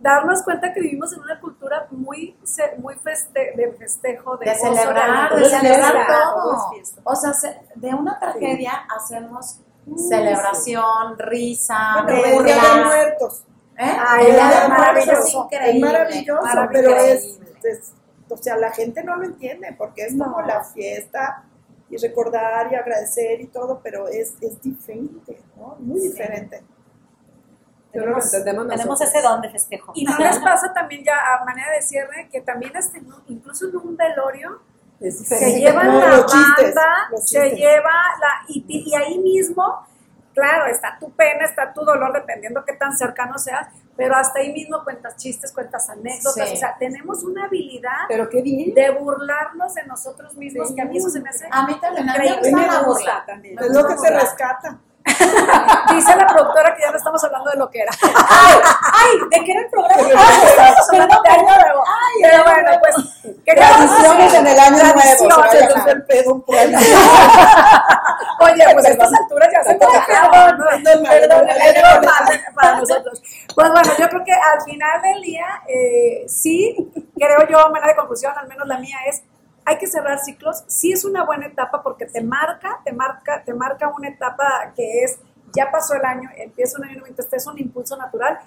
darnos 0.00 0.42
cuenta 0.42 0.72
que 0.72 0.80
vivimos 0.80 1.12
en 1.14 1.20
una 1.20 1.40
cultura 1.40 1.86
muy, 1.90 2.36
muy 2.78 2.94
feste- 2.96 3.54
de 3.56 3.72
festejo, 3.78 4.36
de, 4.36 4.46
de 4.46 4.52
gozo, 4.52 4.74
celebrar, 4.74 5.34
de 5.36 5.44
celebrar 5.46 6.06
todo. 6.06 6.70
O 7.04 7.16
sea, 7.16 7.32
se- 7.32 7.58
de 7.74 7.88
una 7.94 8.18
tragedia 8.18 8.86
hacemos 8.96 9.60
celebración, 9.96 11.18
risa, 11.18 12.02
Bueno, 12.04 12.42
de. 12.42 12.54
Muertos. 12.84 13.44
¿eh? 13.78 13.96
Ay, 14.08 14.26
es 14.28 14.68
maravilloso, 14.68 15.48
es 15.50 15.80
maravilloso, 15.80 16.42
maravilloso. 16.42 16.68
pero 16.72 16.96
es- 16.96 17.92
o 18.28 18.36
sea, 18.36 18.56
la 18.56 18.70
gente 18.72 19.02
no 19.04 19.16
lo 19.16 19.24
entiende 19.24 19.74
porque 19.78 20.06
es 20.06 20.16
como 20.18 20.40
la 20.42 20.64
fiesta 20.64 21.44
y 21.90 21.96
recordar 21.98 22.70
y 22.72 22.74
agradecer 22.74 23.40
y 23.40 23.46
todo, 23.46 23.80
pero 23.82 24.08
es, 24.08 24.34
es 24.40 24.60
diferente, 24.60 25.40
¿no? 25.56 25.76
Muy 25.78 26.00
diferente. 26.00 26.62
Pero 27.92 28.06
lo 28.10 28.22
entendemos 28.22 28.68
Tenemos 28.68 28.86
nosotros. 29.00 29.14
ese 29.14 29.22
don 29.22 29.40
de 29.40 29.50
festejo. 29.50 29.92
Y 29.94 30.04
no 30.04 30.18
les 30.18 30.38
pasa 30.40 30.72
también 30.74 31.02
ya 31.04 31.14
a 31.14 31.44
manera 31.44 31.70
de 31.72 31.82
cierre 31.82 32.28
que 32.30 32.40
también 32.42 32.76
hasta 32.76 32.98
incluso 33.28 33.68
en 33.68 33.76
un 33.76 33.96
velorio 33.96 34.60
Es 35.00 35.18
se 35.18 35.22
diferente. 35.24 35.60
llevan 35.60 35.86
No, 35.86 36.00
la 36.00 36.16
los 36.16 36.26
chistes, 36.26 36.74
banda, 36.74 37.08
se 37.24 37.50
lleva 37.50 37.92
la 38.20 38.44
y, 38.48 38.64
y 38.68 38.94
ahí 38.94 39.18
mismo, 39.18 39.86
claro, 40.36 40.66
está 40.66 40.96
tu 41.00 41.10
pena, 41.12 41.44
está 41.44 41.72
tu 41.72 41.84
dolor 41.84 42.12
dependiendo 42.12 42.62
qué 42.64 42.74
tan 42.74 42.96
cercano 42.96 43.38
seas, 43.38 43.66
pero 43.96 44.14
hasta 44.14 44.38
ahí 44.40 44.52
mismo 44.52 44.84
cuentas 44.84 45.16
chistes, 45.16 45.50
cuentas 45.52 45.88
anécdotas, 45.88 46.48
Sí. 46.48 46.54
o 46.54 46.56
sea, 46.58 46.76
tenemos 46.78 47.24
una 47.24 47.46
habilidad 47.46 48.04
Pero 48.08 48.28
qué 48.28 48.42
bien. 48.42 48.74
de 48.74 48.90
burlarnos 48.90 49.74
de 49.74 49.84
nosotros 49.86 50.34
mismos, 50.36 50.72
que 50.74 50.82
a 50.82 50.84
mí 50.84 50.98
eso 50.98 51.08
se 51.08 51.20
me 51.20 51.30
hace 51.30 51.48
A 51.50 51.66
mí 51.66 51.80
también, 51.80 52.08
a 52.08 52.12
mí 52.12 52.18
me 52.18 52.26
Increíble. 52.26 52.50
gusta 52.50 52.60
me 52.60 52.66
la 52.72 52.82
gusta 52.82 53.10
burla. 53.12 53.24
también. 53.26 53.54
Me 53.58 53.66
Es 53.66 53.72
lo 53.72 53.88
que 53.88 53.94
te 53.96 54.10
rescata. 54.10 54.78
Dice 55.94 56.16
la 56.16 56.26
productora 56.26 56.74
que 56.74 56.82
ya 56.82 56.90
no 56.90 56.96
estamos 56.96 57.22
hablando 57.22 57.48
de 57.52 57.56
lo 57.58 57.70
que 57.70 57.78
era. 57.80 57.92
¡Ay! 58.02 59.18
¿De 59.30 59.44
qué 59.44 59.52
era 59.52 59.60
el 59.60 59.70
programa? 59.70 60.02
Perdón, 60.90 61.18
de 61.22 61.30
año 61.30 61.42
nuevo. 61.44 61.84
Pero 62.22 62.42
bueno, 62.44 62.70
pues, 62.80 62.96
¿qué 63.44 63.54
Tradiciones 63.54 64.34
en 64.34 64.46
el 64.48 64.58
año 64.58 64.82
nuevo. 64.82 65.42
Se 65.52 65.90
el 65.92 66.04
pedo 66.06 66.34
un 66.34 66.42
pueblo. 66.42 66.76
Oye, 68.40 68.64
pues 68.72 68.84
a 68.84 68.88
estas 68.90 69.12
alturas 69.12 69.48
ya 69.52 69.62
se 69.62 69.74
perdón, 69.76 70.58
Perdón, 71.08 71.46
para 72.54 72.78
nosotros. 72.78 73.22
Pues 73.54 73.70
bueno, 73.70 73.90
yo 73.98 74.08
creo 74.08 74.24
que 74.24 74.32
al 74.32 74.62
final 74.64 75.02
del 75.02 75.22
día, 75.22 75.46
eh, 75.68 76.24
sí, 76.28 76.76
creo 77.14 77.48
yo, 77.48 77.70
manera 77.70 77.92
de 77.92 77.96
conclusión, 77.96 78.32
al 78.36 78.48
menos 78.48 78.66
la 78.66 78.78
mía 78.78 78.96
es, 79.08 79.22
hay 79.64 79.78
que 79.78 79.86
cerrar 79.86 80.18
ciclos. 80.18 80.64
Sí 80.66 80.92
es 80.92 81.04
una 81.04 81.24
buena 81.24 81.46
etapa 81.46 81.82
porque 81.82 82.06
te 82.06 82.22
marca, 82.22 82.80
te 82.84 82.92
marca, 82.92 83.42
te 83.44 83.54
marca 83.54 83.88
una 83.96 84.08
etapa 84.08 84.72
que 84.74 85.02
es, 85.02 85.18
ya 85.54 85.70
pasó 85.70 85.94
el 85.94 86.04
año, 86.04 86.28
empieza 86.36 86.78
un 86.78 86.84
año 86.84 86.94
nuevo, 86.94 87.08
entonces 87.08 87.42
es 87.42 87.46
un 87.46 87.58
impulso 87.58 87.96
natural. 87.96 88.38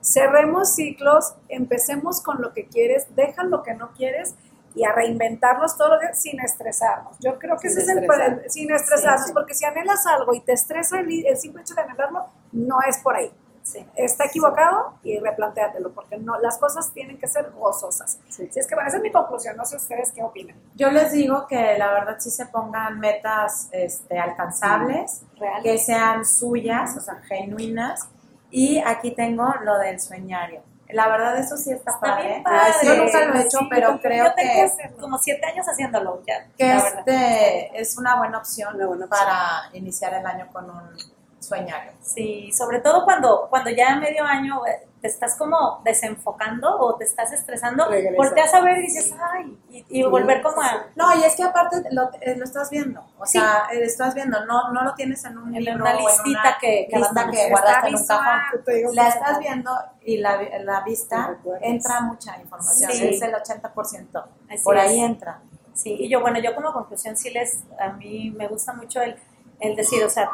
Cerremos 0.00 0.74
ciclos, 0.74 1.34
empecemos 1.48 2.20
con 2.22 2.40
lo 2.40 2.52
que 2.52 2.66
quieres, 2.66 3.06
deja 3.14 3.44
lo 3.44 3.62
que 3.62 3.74
no 3.74 3.92
quieres 3.92 4.34
y 4.74 4.84
a 4.84 4.92
reinventarnos 4.92 5.76
todos 5.76 5.90
los 5.92 6.00
días 6.00 6.20
sin 6.20 6.40
estresarnos. 6.40 7.16
Yo 7.20 7.38
creo 7.38 7.56
que 7.58 7.68
Sin 7.68 7.78
ese 7.80 7.92
es 7.92 7.96
el 7.96 8.04
estresar. 8.04 8.50
sin 8.50 8.70
estresarnos, 8.72 9.20
Sí, 9.22 9.26
sí. 9.28 9.32
porque 9.34 9.54
si 9.54 9.64
anhelas 9.64 10.06
algo 10.06 10.34
y 10.34 10.40
te 10.40 10.52
estresa 10.52 11.00
el, 11.00 11.26
el 11.26 11.36
simple 11.36 11.62
hecho 11.62 11.74
de 11.74 11.82
anhelarlo, 11.82 12.26
no 12.52 12.78
es 12.88 12.98
por 12.98 13.16
ahí. 13.16 13.32
Sí. 13.64 13.86
Está 13.94 14.24
equivocado 14.24 14.94
y 15.04 15.20
replantéatelo, 15.20 15.92
porque 15.92 16.16
no, 16.18 16.36
las 16.40 16.58
cosas 16.58 16.92
tienen 16.92 17.16
que 17.16 17.28
ser 17.28 17.52
gozosas. 17.52 18.18
Sí. 18.28 18.48
Si 18.50 18.58
es 18.58 18.66
que, 18.66 18.74
bueno, 18.74 18.88
esa 18.88 18.96
es 18.96 19.02
mi 19.04 19.12
conclusión, 19.12 19.56
no 19.56 19.64
sé 19.64 19.76
ustedes 19.76 20.10
qué 20.10 20.22
opinan. 20.24 20.56
Yo 20.74 20.90
les 20.90 21.12
digo 21.12 21.46
que 21.46 21.78
la 21.78 21.92
verdad 21.92 22.16
sí 22.18 22.30
se 22.30 22.46
pongan 22.46 22.98
metas 22.98 23.68
este, 23.70 24.18
alcanzables, 24.18 25.22
que 25.62 25.78
sean 25.78 26.24
suyas, 26.24 26.96
o 26.96 27.00
sea, 27.00 27.16
genuinas. 27.28 28.08
Y 28.50 28.80
aquí 28.84 29.12
tengo 29.14 29.46
lo 29.62 29.78
del 29.78 30.00
sueñario. 30.00 30.62
La 30.92 31.08
verdad 31.08 31.36
eso 31.38 31.56
sí 31.56 31.70
está, 31.72 31.92
Está 31.92 32.00
padre. 32.00 32.28
bien 32.28 32.42
padre. 32.42 32.72
Yo 32.84 32.96
nunca 32.96 33.24
lo 33.26 33.34
he 33.34 33.40
hecho, 33.42 33.58
Sí, 33.58 33.66
pero 33.70 34.00
creo 34.00 34.24
yo 34.26 34.34
tengo 34.34 34.52
que, 34.54 34.62
hacerlo. 34.62 34.96
Como 34.98 35.18
siete 35.18 35.46
años 35.46 35.66
haciéndolo 35.68 36.22
ya. 36.26 36.46
que 36.56 36.66
la 36.68 36.82
verdad. 36.82 36.98
este 37.06 37.80
es 37.80 37.96
una 37.98 38.16
buena 38.16 38.38
opción 38.38 38.74
Una 38.76 38.86
buena 38.86 39.04
opción. 39.06 39.26
para 39.26 39.62
iniciar 39.72 40.14
el 40.14 40.26
año 40.26 40.48
con 40.52 40.68
un 40.70 40.96
sueñario. 41.42 41.92
Sí, 42.02 42.50
sobre 42.52 42.80
todo 42.80 43.04
cuando, 43.04 43.46
cuando 43.50 43.70
ya 43.70 43.96
medio 43.96 44.24
año 44.24 44.64
eh, 44.66 44.86
te 45.00 45.08
estás 45.08 45.36
como 45.36 45.80
desenfocando 45.84 46.78
o 46.78 46.94
te 46.96 47.04
estás 47.04 47.32
estresando, 47.32 47.88
Regresa. 47.88 48.16
volteas 48.16 48.54
a 48.54 48.60
ver 48.60 48.78
y 48.78 48.82
dices, 48.82 49.12
ay, 49.32 49.58
y, 49.70 49.84
y 50.00 50.02
volver 50.04 50.40
como 50.42 50.62
a... 50.62 50.86
No, 50.94 51.16
y 51.18 51.24
es 51.24 51.34
que 51.34 51.42
aparte 51.42 51.82
lo, 51.90 52.10
eh, 52.20 52.36
lo 52.36 52.44
estás 52.44 52.70
viendo, 52.70 53.04
o 53.18 53.26
Sí. 53.26 53.38
sea, 53.38 53.64
eh, 53.72 53.82
estás 53.82 54.14
viendo, 54.14 54.44
no, 54.46 54.72
no 54.72 54.84
lo 54.84 54.94
tienes 54.94 55.24
en 55.24 55.38
un 55.38 55.54
En 55.56 55.64
libro 55.64 55.82
una 55.84 55.94
o 55.96 55.98
en 55.98 56.04
listita 56.04 56.40
una 56.40 56.58
que- 56.60 56.86
que 56.88 56.96
lista 56.98 57.30
que 57.30 57.36
Está 57.42 57.50
guardaste 57.50 57.88
en 57.88 57.94
un 57.96 58.00
visual. 58.00 58.20
cajón. 58.20 58.94
La 58.94 59.08
estás 59.08 59.38
viendo 59.40 59.70
y 60.04 60.18
la, 60.18 60.40
la 60.60 60.80
vista 60.82 61.36
entra 61.62 62.00
mucha 62.02 62.38
información, 62.40 62.92
Sí. 62.92 63.08
es 63.08 63.22
el 63.22 63.34
80%. 63.34 64.24
Así 64.48 64.62
Por 64.62 64.78
ahí 64.78 65.00
es. 65.00 65.04
entra. 65.06 65.40
Sí, 65.74 65.96
y 65.98 66.08
yo, 66.08 66.20
bueno, 66.20 66.38
yo 66.38 66.54
como 66.54 66.72
conclusión 66.72 67.16
sí 67.16 67.30
les, 67.30 67.64
a 67.80 67.88
mí 67.94 68.30
me 68.36 68.46
gusta 68.46 68.72
mucho 68.74 69.00
el, 69.00 69.16
el 69.58 69.74
decir, 69.74 70.04
o 70.04 70.10
sea, 70.10 70.28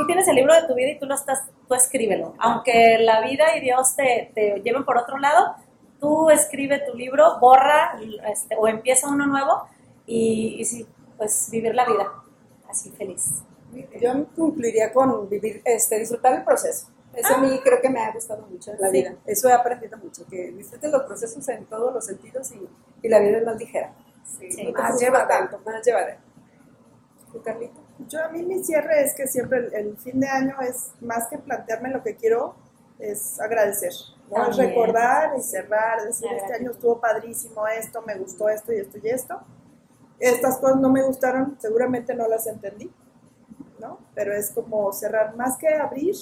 tú 0.00 0.06
tienes 0.06 0.28
el 0.28 0.36
libro 0.36 0.54
de 0.54 0.66
tu 0.66 0.74
vida 0.74 0.90
y 0.90 0.98
tú 0.98 1.06
lo 1.06 1.14
estás, 1.14 1.42
tú 1.66 1.74
escríbelo. 1.74 2.34
Aunque 2.38 2.98
la 3.00 3.20
vida 3.20 3.56
y 3.56 3.60
Dios 3.60 3.96
te, 3.96 4.30
te 4.34 4.60
lleven 4.62 4.84
por 4.84 4.96
otro 4.98 5.18
lado, 5.18 5.54
tú 6.00 6.30
escribe 6.30 6.78
tu 6.80 6.96
libro, 6.96 7.38
borra 7.40 7.98
este, 8.30 8.54
o 8.56 8.68
empieza 8.68 9.08
uno 9.08 9.26
nuevo 9.26 9.62
y, 10.06 10.56
y 10.60 10.64
sí, 10.64 10.86
pues 11.16 11.48
vivir 11.50 11.74
la 11.74 11.84
vida 11.84 12.12
así 12.68 12.90
feliz. 12.90 13.42
Yo 14.00 14.26
concluiría 14.36 14.92
con 14.92 15.28
vivir, 15.28 15.60
este, 15.64 15.98
disfrutar 15.98 16.34
el 16.34 16.44
proceso. 16.44 16.88
Eso 17.14 17.34
a 17.34 17.38
mí 17.38 17.58
creo 17.64 17.80
que 17.80 17.88
me 17.90 18.00
ha 18.00 18.12
gustado 18.12 18.46
mucho 18.46 18.70
en 18.72 18.80
la 18.80 18.88
Sí. 18.90 18.92
vida. 19.02 19.14
Eso 19.26 19.48
he 19.48 19.52
aprendido 19.52 19.98
mucho, 19.98 20.24
que 20.26 20.52
disfrutes 20.52 20.90
los 20.92 21.02
procesos 21.02 21.48
en 21.48 21.64
todos 21.66 21.92
los 21.92 22.04
sentidos 22.06 22.52
y, 22.52 22.68
y 23.02 23.08
la 23.08 23.18
vida 23.18 23.38
es 23.38 23.44
más 23.44 23.56
ligera. 23.56 23.92
Sí, 24.24 24.50
Sí, 24.52 24.72
más 24.72 25.00
llevadera. 25.00 25.26
tanto, 25.28 25.58
más 25.64 25.84
llevadera. 25.84 26.18
¿Tú, 27.32 27.42
Carlita? 27.42 27.77
Yo 28.06 28.24
a 28.24 28.28
mí 28.28 28.42
mi 28.42 28.62
cierre 28.62 29.02
es 29.02 29.14
que 29.14 29.26
siempre 29.26 29.58
el, 29.58 29.74
el 29.74 29.96
fin 29.96 30.20
de 30.20 30.28
año 30.28 30.56
es 30.60 30.92
más 31.00 31.26
que 31.28 31.38
plantearme 31.38 31.90
lo 31.90 32.02
que 32.02 32.16
quiero, 32.16 32.54
es 32.98 33.40
agradecer. 33.40 33.92
¿no? 34.30 34.48
Es 34.50 34.56
recordar 34.56 35.32
y 35.36 35.42
cerrar, 35.42 36.02
decir, 36.04 36.28
este 36.32 36.52
año 36.54 36.70
estuvo 36.70 37.00
padrísimo 37.00 37.66
esto, 37.66 38.02
me 38.02 38.16
gustó 38.16 38.48
esto 38.48 38.72
y 38.72 38.76
esto 38.78 38.98
y 39.02 39.08
esto. 39.08 39.40
Estas 40.18 40.58
cosas 40.58 40.76
no 40.80 40.90
me 40.90 41.02
gustaron, 41.02 41.56
seguramente 41.60 42.14
no 42.14 42.26
las 42.26 42.46
entendí, 42.46 42.92
¿no? 43.78 44.00
Pero 44.14 44.34
es 44.34 44.50
como 44.50 44.92
cerrar, 44.92 45.36
más 45.36 45.56
que 45.56 45.68
abrir, 45.68 46.14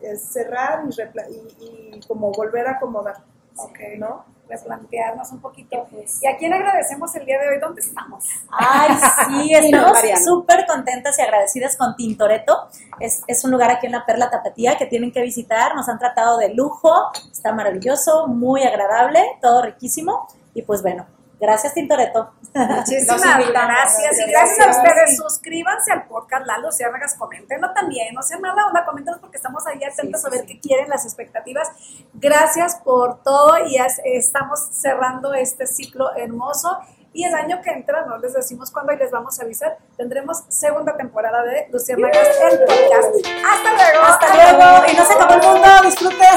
es 0.00 0.22
cerrar 0.32 0.84
y, 0.88 1.34
y, 1.34 1.90
y 1.96 2.00
como 2.08 2.32
volver 2.32 2.66
a 2.66 2.72
acomodar, 2.72 3.24
Ok. 3.56 3.78
¿no? 3.98 4.24
Replantearnos 4.48 5.30
un 5.32 5.40
poquito. 5.40 5.86
Pues. 5.90 6.22
¿Y 6.22 6.26
a 6.26 6.36
quién 6.36 6.52
agradecemos 6.52 7.14
el 7.14 7.24
día 7.24 7.38
de 7.40 7.48
hoy? 7.48 7.58
¿Dónde 7.60 7.80
estamos? 7.80 8.24
Ay, 8.50 8.90
sí, 9.26 9.54
estamos 9.54 9.98
súper 10.24 10.66
contentas 10.66 11.18
y 11.18 11.22
agradecidas 11.22 11.76
con 11.76 11.96
Tintoretto. 11.96 12.68
Es, 13.00 13.22
es 13.26 13.44
un 13.44 13.50
lugar 13.50 13.70
aquí 13.70 13.86
en 13.86 13.92
la 13.92 14.04
Perla 14.04 14.30
Tapatía 14.30 14.76
que 14.76 14.86
tienen 14.86 15.12
que 15.12 15.22
visitar. 15.22 15.74
Nos 15.74 15.88
han 15.88 15.98
tratado 15.98 16.38
de 16.38 16.54
lujo, 16.54 16.92
está 17.30 17.52
maravilloso, 17.52 18.26
muy 18.26 18.62
agradable, 18.62 19.22
todo 19.40 19.62
riquísimo. 19.62 20.28
Y 20.54 20.62
pues 20.62 20.82
bueno, 20.82 21.06
gracias 21.42 21.74
Tintoretto. 21.74 22.30
Muchísimas 22.54 23.20
gracias. 23.50 24.18
Y 24.18 24.30
gracias 24.30 24.66
a 24.66 24.70
ustedes. 24.70 25.16
Suscríbanse 25.18 25.92
al 25.92 26.04
podcast 26.06 26.46
Lalo 26.46 26.70
Ciérnagas. 26.72 27.14
Coméntenlo 27.16 27.72
también. 27.74 28.14
No 28.14 28.22
sean 28.22 28.40
mala 28.40 28.66
onda. 28.66 28.84
Coméntenos 28.86 29.20
porque 29.20 29.36
estamos 29.36 29.66
ahí 29.66 29.82
atentos 29.84 30.20
Sí, 30.22 30.26
a 30.26 30.30
ver 30.30 30.40
sí. 30.40 30.46
qué 30.46 30.60
quieren, 30.60 30.88
las 30.88 31.04
expectativas. 31.04 31.68
Gracias 32.14 32.76
por 32.76 33.22
todo 33.22 33.66
y 33.66 33.76
es- 33.76 34.00
estamos 34.04 34.60
cerrando 34.72 35.34
este 35.34 35.66
ciclo 35.66 36.14
hermoso. 36.16 36.78
Y 37.14 37.24
el 37.24 37.34
año 37.34 37.60
que 37.60 37.70
entra, 37.70 38.06
no 38.06 38.16
les 38.16 38.32
decimos 38.32 38.70
cuándo 38.70 38.90
y 38.94 38.96
les 38.96 39.10
vamos 39.10 39.38
a 39.38 39.42
avisar, 39.42 39.76
tendremos 39.98 40.44
segunda 40.48 40.96
temporada 40.96 41.42
de 41.42 41.68
Luciérnagas, 41.70 42.26
el 42.50 42.58
podcast. 42.60 43.14
Hasta 43.52 43.74
luego. 43.74 44.02
Hasta 44.06 44.34
luego 44.34 44.86
y 44.90 44.96
no 44.96 45.04
se 45.04 45.12
acabó 45.12 45.34
el 45.34 45.42
mundo, 45.42 45.68
disfruten. 45.84 46.28